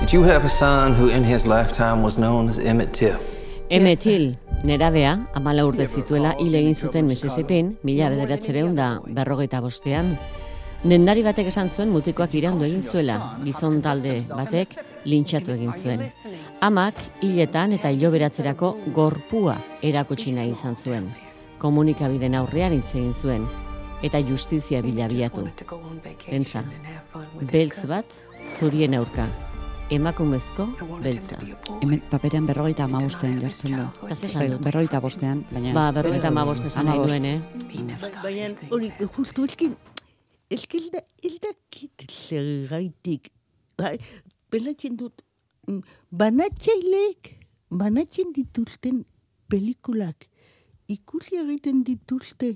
Did 0.00 0.10
you 0.12 0.22
have 0.24 0.44
a 0.44 0.48
son 0.48 0.92
who 0.92 1.08
in 1.08 1.24
his 1.24 1.46
lifetime 1.46 2.02
was 2.02 2.16
known 2.16 2.48
as 2.48 2.58
Emmett 2.58 2.92
Till? 2.92 3.16
Emetil, 3.70 4.36
nerabea, 4.62 5.26
amala 5.34 5.64
urte 5.64 5.86
zituela 5.86 6.34
hil 6.38 6.54
egin 6.54 6.74
zuten 6.74 7.06
Mississippiin, 7.06 7.78
mila 7.82 8.10
bederatzereun 8.10 8.74
da 8.76 9.00
berrogeita 9.06 9.60
bostean. 9.60 10.18
Nendari 10.84 11.22
batek 11.24 11.46
esan 11.48 11.70
zuen 11.72 11.88
mutikoak 11.88 12.34
irandu 12.36 12.66
egin 12.66 12.82
zuela, 12.84 13.14
gizon 13.44 13.78
talde 13.84 14.18
batek 14.28 14.74
lintxatu 15.08 15.54
egin 15.54 15.72
zuen. 15.78 16.02
Amak 16.66 16.98
hiletan 17.24 17.72
eta 17.76 17.88
hiloberatzerako 17.94 18.74
gorpua 18.96 19.54
erakutsi 19.82 20.34
nahi 20.36 20.52
izan 20.52 20.76
zuen. 20.76 21.08
Komunikabiden 21.62 22.36
aurrean 22.36 22.76
hitz 22.76 22.92
egin 22.98 23.14
zuen, 23.14 23.46
eta 24.04 24.20
justizia 24.28 24.82
bilabiatu. 24.84 25.46
Pentsa, 26.26 26.64
beltz 27.40 27.86
bat, 27.88 28.12
zurien 28.58 28.98
aurka, 29.00 29.24
emakumezko 29.88 30.68
beltza. 31.00 31.40
Hemen 31.80 32.04
paperean 32.12 32.44
berrogeita 32.50 32.84
amabostean 32.84 33.40
jartzen 33.40 33.80
du. 33.80 34.60
Berrogeita 34.68 35.00
bostean, 35.00 35.46
baina... 35.48 35.72
Ba, 35.72 35.88
berrogeita 35.96 36.28
hamabost 36.28 36.68
esan 36.68 36.92
nahi 36.92 37.00
nuen, 37.08 37.24
eh? 37.24 37.40
Ba- 38.04 38.14
Baina 38.28 38.52
hori, 38.68 38.92
justu, 39.16 39.48
eski, 40.54 40.78
eski 40.78 40.80
ez 40.80 40.90
da, 40.94 41.02
ez 41.22 41.34
dakit 41.42 42.04
zergaitik. 42.10 43.30
Ba, 43.78 43.94
Belatzen 44.54 44.96
dut, 44.96 45.22
banatzaileek, 46.14 47.32
banatzen 47.74 48.30
dituzten 48.36 49.00
pelikulak, 49.50 50.28
ikusi 50.86 51.40
egiten 51.40 51.82
dituzte 51.86 52.52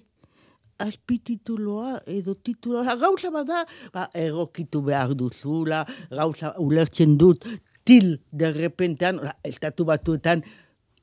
azpitituloa 0.78 1.96
edo 2.06 2.36
tituloa, 2.38 2.94
gauza 3.00 3.32
bada, 3.34 3.64
ba, 3.94 4.06
egokitu 4.14 4.82
behar 4.86 5.16
duzula, 5.18 5.82
gauza 6.12 6.52
ulertzen 6.62 7.16
dut, 7.18 7.42
til 7.88 8.18
derrepentean, 8.30 9.18
estatu 9.42 9.88
batuetan, 9.88 10.44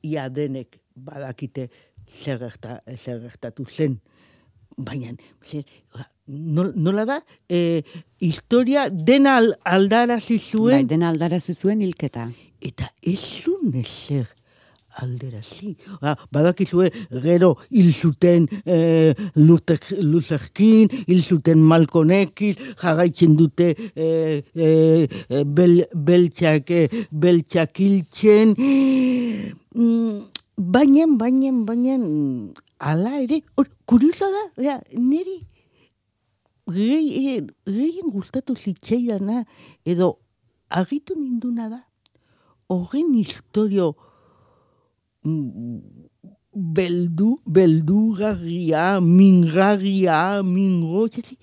ia 0.06 0.28
denek 0.32 0.78
badakite 0.96 1.68
zer, 2.08 2.38
gerta, 2.40 2.80
zer 2.96 3.20
gertatu 3.26 3.66
zen. 3.68 3.98
Baina, 4.78 5.12
ze, 5.44 5.64
oza, 5.92 6.06
nol- 6.06 6.15
nola 6.26 7.04
da, 7.06 7.20
e, 7.48 7.82
historia 8.20 8.88
dena 8.90 9.36
al- 9.36 9.56
aldarazi 9.64 10.38
Bai, 10.38 10.44
zuen, 10.50 10.86
dena 10.86 11.08
aldarazi 11.10 11.54
zuen 11.54 11.80
hilketa. 11.82 12.30
eta 12.60 12.90
ez 13.02 13.20
zuen 13.44 13.74
ezer 13.78 14.26
alderazi. 14.96 15.76
Ba, 16.00 16.14
badakizue, 16.32 16.88
gero 17.22 17.58
hil 17.70 17.92
zuten 17.92 18.46
e, 18.64 19.12
Luther, 19.36 19.78
Luther 20.00 20.40
King, 20.54 20.88
hil 21.06 21.20
zuten 21.22 21.60
Malkonekin, 21.60 22.56
jarraitzen 22.80 23.36
dute 23.36 23.74
e, 23.94 24.42
e, 24.56 25.42
bel, 25.44 25.84
beltxak, 25.94 26.72
beltxak 27.12 27.76
hiltzen. 27.78 28.54
Mm, 29.76 30.22
baina, 30.56 31.04
baina, 31.20 31.52
baina, 31.68 31.98
mm, 31.98 32.54
ala 32.80 33.20
ere, 33.20 33.42
hor, 33.56 33.68
kuriosa 33.84 34.30
da, 34.32 34.44
ja, 34.64 34.78
niri 34.96 35.42
gehien 36.66 37.50
gehien 37.64 38.10
gustatu 38.10 38.56
zitzaidana 38.56 39.44
edo 39.84 40.18
agitu 40.68 41.14
ninduna 41.14 41.68
da? 41.70 41.80
Horren 42.68 43.14
historio 43.14 43.94
mm, 45.22 45.80
beldu, 46.56 47.36
beldurgarria, 47.46 49.00
mingarria, 49.00 50.42
mingo, 50.42 51.06
txeti, 51.08 51.36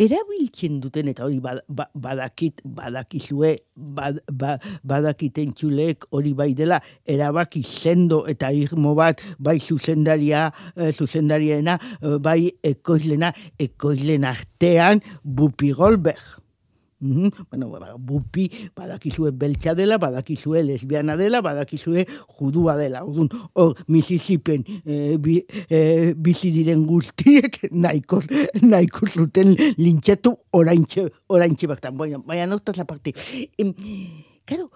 erabiltzen 0.00 0.80
duten 0.80 1.10
eta 1.12 1.26
hori 1.26 1.40
ba- 1.44 1.60
badakit, 1.94 2.62
badakizue, 2.64 3.56
bad, 3.76 4.20
ba, 4.32 4.56
badakiten 4.86 5.52
txulek 5.56 6.06
hori 6.16 6.32
bai 6.36 6.52
dela, 6.56 6.80
erabaki 7.04 7.62
sendo 7.66 8.24
eta 8.30 8.52
irmo 8.56 8.94
bat, 8.98 9.20
bai 9.38 9.58
zuzendaria, 9.60 10.48
eh, 10.76 10.92
zuzendariena, 10.92 11.78
eh, 12.00 12.16
bai 12.18 12.52
ekoizlena, 12.62 13.32
ekoizlen 13.58 14.24
artean, 14.24 15.02
Bupi 15.24 15.72
Goldberg. 17.00 17.32
Mhm, 17.34 17.46
Bueno, 17.50 17.70
ba, 17.70 17.96
bupi 17.98 18.50
badakizue 18.76 19.30
beltza 19.32 19.74
dela, 19.74 19.98
badakizue 19.98 20.62
lesbiana 20.62 21.16
dela, 21.16 21.40
badakizue 21.40 22.06
judua 22.28 22.76
dela. 22.76 23.04
Orduan, 23.04 23.28
hor 23.54 23.74
Mississippian 23.88 24.64
eh, 24.84 25.16
bi, 25.18 25.44
eh, 25.68 26.14
bizi 26.16 26.50
diren 26.50 26.84
guztiek 26.86 27.58
nahiko, 27.72 28.22
nahiko 28.62 29.06
zuten 29.06 29.56
lintxatu 29.78 30.36
oraintxe, 30.52 31.08
oraintxe 31.28 31.66
bertan. 31.66 31.96
Baina, 31.96 32.18
baina 32.18 32.46
nortaz 32.46 32.78
aparte. 32.80 33.14
Em, 33.58 33.72
claro, 34.44 34.70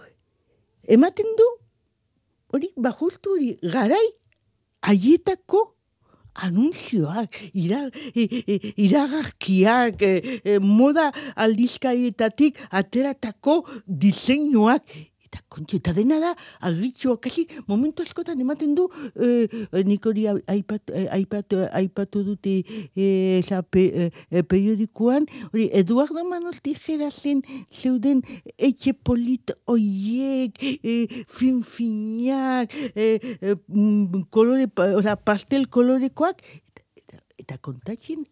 ematen 0.89 1.27
du, 1.39 1.49
hori, 2.53 2.73
bajustu 2.77 3.37
hori, 3.37 3.59
garai, 3.63 4.05
haietako 4.83 5.75
anunzioak, 6.35 7.39
ira, 7.55 7.91
iragarkiak, 8.15 10.03
e, 10.03 10.41
e, 10.45 10.59
moda 10.59 11.11
aldizkaietatik 11.37 12.59
ateratako 12.71 13.63
diseinuak, 13.87 14.83
eta 15.35 15.43
kontxo, 15.51 15.79
eta 15.81 15.93
dena 15.97 16.21
da, 16.23 16.33
agritxoa, 16.69 17.19
kasi 17.23 17.47
momentu 17.67 18.05
askotan 18.07 18.41
ematen 18.41 18.75
du, 18.79 18.87
e, 19.19 19.47
e, 19.51 19.83
nik 19.87 20.07
hori 20.07 20.29
aipat, 20.31 20.93
e, 20.95 21.07
aipat, 21.19 21.57
aipatu 21.75 22.23
dute 22.27 22.61
e, 22.95 23.07
eza, 23.41 23.63
pe, 23.67 23.85
e, 23.91 24.11
e, 24.31 24.45
periodikoan, 24.47 25.27
hori, 25.51 25.69
Eduardo 25.75 26.25
Manos 26.29 26.61
Tijera 26.63 27.11
zen 27.11 27.43
zeuden 27.71 28.23
etxe 28.55 28.95
polit 28.95 29.51
oiek, 29.67 30.61
e, 30.63 31.25
finfinak, 31.27 32.75
e, 32.95 33.19
e, 33.41 33.57
mm, 33.67 34.29
kolore, 34.31 34.71
oza, 34.95 35.17
pastel 35.19 35.67
kolorekoak, 35.67 36.47
eta, 36.63 36.87
eta, 37.03 37.25
eta 37.43 37.59
kontatzen 37.59 38.23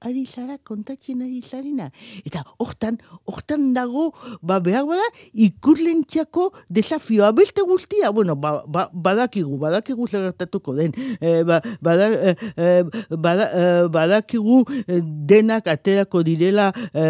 ari 0.00 0.24
zara, 0.26 0.56
kontatzen 0.64 1.20
ari 1.22 1.42
zarena. 1.44 1.90
Eta 2.24 2.40
hortan, 2.58 2.96
hortan 3.28 3.72
dago, 3.76 4.10
ba, 4.42 4.56
behar 4.64 4.86
bada, 4.88 5.04
ikurlentzako 5.34 6.50
desafioa. 6.70 7.32
Beste 7.36 7.62
guztia, 7.68 8.10
bueno, 8.10 8.34
ba, 8.36 8.62
ba, 8.66 8.88
badakigu, 8.92 9.58
badakigu 9.60 10.08
zer 10.08 10.22
gertatuko 10.30 10.74
den. 10.78 10.92
E, 11.20 11.42
ba, 11.44 11.60
bada, 11.82 12.08
e, 12.10 12.34
e, 12.56 13.16
bada, 13.16 13.46
e, 13.52 13.66
badakigu 13.92 14.62
e, 14.86 15.00
denak 15.04 15.68
aterako 15.68 16.22
direla 16.24 16.70
e, 16.94 17.04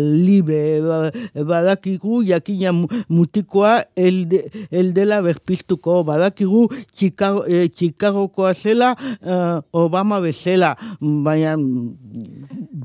libe. 0.00 0.60
Ba, 0.86 1.00
badakigu 1.44 2.22
jakina 2.24 2.72
mu- 2.72 2.88
mutikoa 3.08 3.84
elde, 3.96 4.46
eldela 4.70 5.20
berpiztuko. 5.22 6.00
Badakigu 6.08 6.68
Chicago, 6.96 7.44
e, 7.46 7.68
Chicagokoa 7.68 8.54
zela 8.54 8.94
e, 9.20 9.60
Obama 9.72 10.20
bezala. 10.20 10.74
Baina 11.00 11.56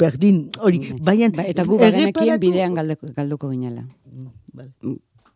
berdin, 0.04 0.50
hori, 0.60 0.82
baina... 1.02 1.30
Ba, 1.36 1.46
eta 1.52 1.66
gu 1.68 1.80
bagenekien 1.82 2.40
bidean 2.42 2.78
galduko, 2.78 3.12
galduko 3.16 3.52
ginela. 3.54 3.86
Vale, 4.54 4.72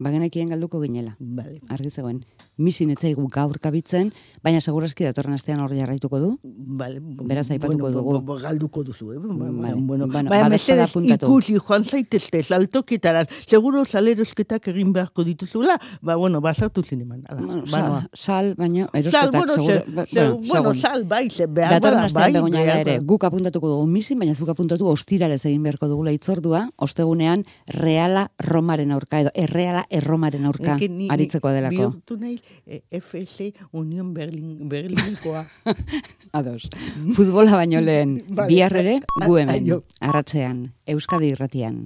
Bagenekien 0.03 0.47
galduko 0.47 0.79
ginela. 0.81 1.17
vale. 1.19 1.59
Argi 1.67 1.89
zegoen. 1.91 2.23
Misin 2.55 2.89
etzaigu 2.91 3.25
gaur 3.31 3.57
kabitzen, 3.59 4.13
baina 4.43 4.59
segurazki 4.61 5.03
datorren 5.03 5.33
astean 5.35 5.59
hor 5.59 5.71
jarraituko 5.75 6.19
du. 6.19 6.29
Vale, 6.43 6.99
Beraz, 7.01 7.49
aipatuko 7.51 7.79
bueno, 7.89 7.97
dugu. 7.97 8.21
bo- 8.21 8.37
galduko 8.39 8.83
duzu, 8.83 9.11
eh? 9.13 9.17
Bueno, 9.17 9.35
Vale. 9.61 9.75
bueno, 9.79 10.07
Bueno, 10.07 10.29
baina 10.29 10.49
mesedez 10.49 10.91
ikusi 10.95 11.57
joan 11.57 11.83
zaitezte 11.85 12.43
saltoketara, 12.43 13.25
seguro 13.47 13.83
salerosketak 13.85 14.67
egin 14.69 14.91
beharko 14.93 15.23
dituzula, 15.23 15.77
ba, 16.01 16.15
bueno, 16.15 16.39
basartu 16.41 16.81
zineman. 16.83 17.23
Ala, 17.29 17.41
Bueno, 17.41 17.63
ba, 17.71 18.09
sal, 18.13 18.55
ba. 18.55 18.63
baina 18.63 18.87
Sal, 18.91 18.99
erosketak 19.01 19.31
bueno, 19.35 19.53
seguro. 19.53 19.73
se, 19.73 19.91
ba- 19.91 20.05
se, 20.05 20.29
bueno, 20.51 20.75
sal, 20.75 21.03
bai, 21.05 21.29
ze, 21.29 21.47
behar 21.47 21.71
Datorren 21.73 22.03
astean 22.05 22.33
bai, 22.33 22.51
behar 22.51 22.79
ere, 22.87 22.99
guk 22.99 23.23
apuntatuko 23.23 23.67
dugu 23.69 23.87
misin, 23.87 24.19
baina 24.19 24.35
zuk 24.35 24.49
apuntatu 24.49 24.87
ostiralez 24.87 25.45
egin 25.45 25.63
beharko 25.63 25.87
dugula 25.87 26.11
itzordua, 26.11 26.69
ostegunean 26.77 27.45
reala 27.67 28.31
romaren 28.39 28.91
aurka, 28.91 29.21
edo 29.21 29.31
erreala 29.33 29.85
erromaren 29.89 30.45
aurka 30.45 30.75
Eke 30.75 30.87
ni- 30.89 31.09
aritzeko 31.09 31.49
delako. 31.51 31.75
Bihurtu 31.89 32.17
nahi 32.17 32.39
eh, 32.67 32.81
FS 33.01 33.51
Union 33.73 34.13
Berlin, 34.13 34.69
Berlinikoa. 34.69 35.45
Ados. 36.33 36.69
Futbola 37.15 37.51
baino 37.57 37.81
lehen, 37.81 38.23
Vale. 38.29 38.99
gu 39.25 39.37
hemen, 39.41 39.71
arratzean, 40.01 40.67
Euskadi 40.87 41.33
irratian. 41.35 41.83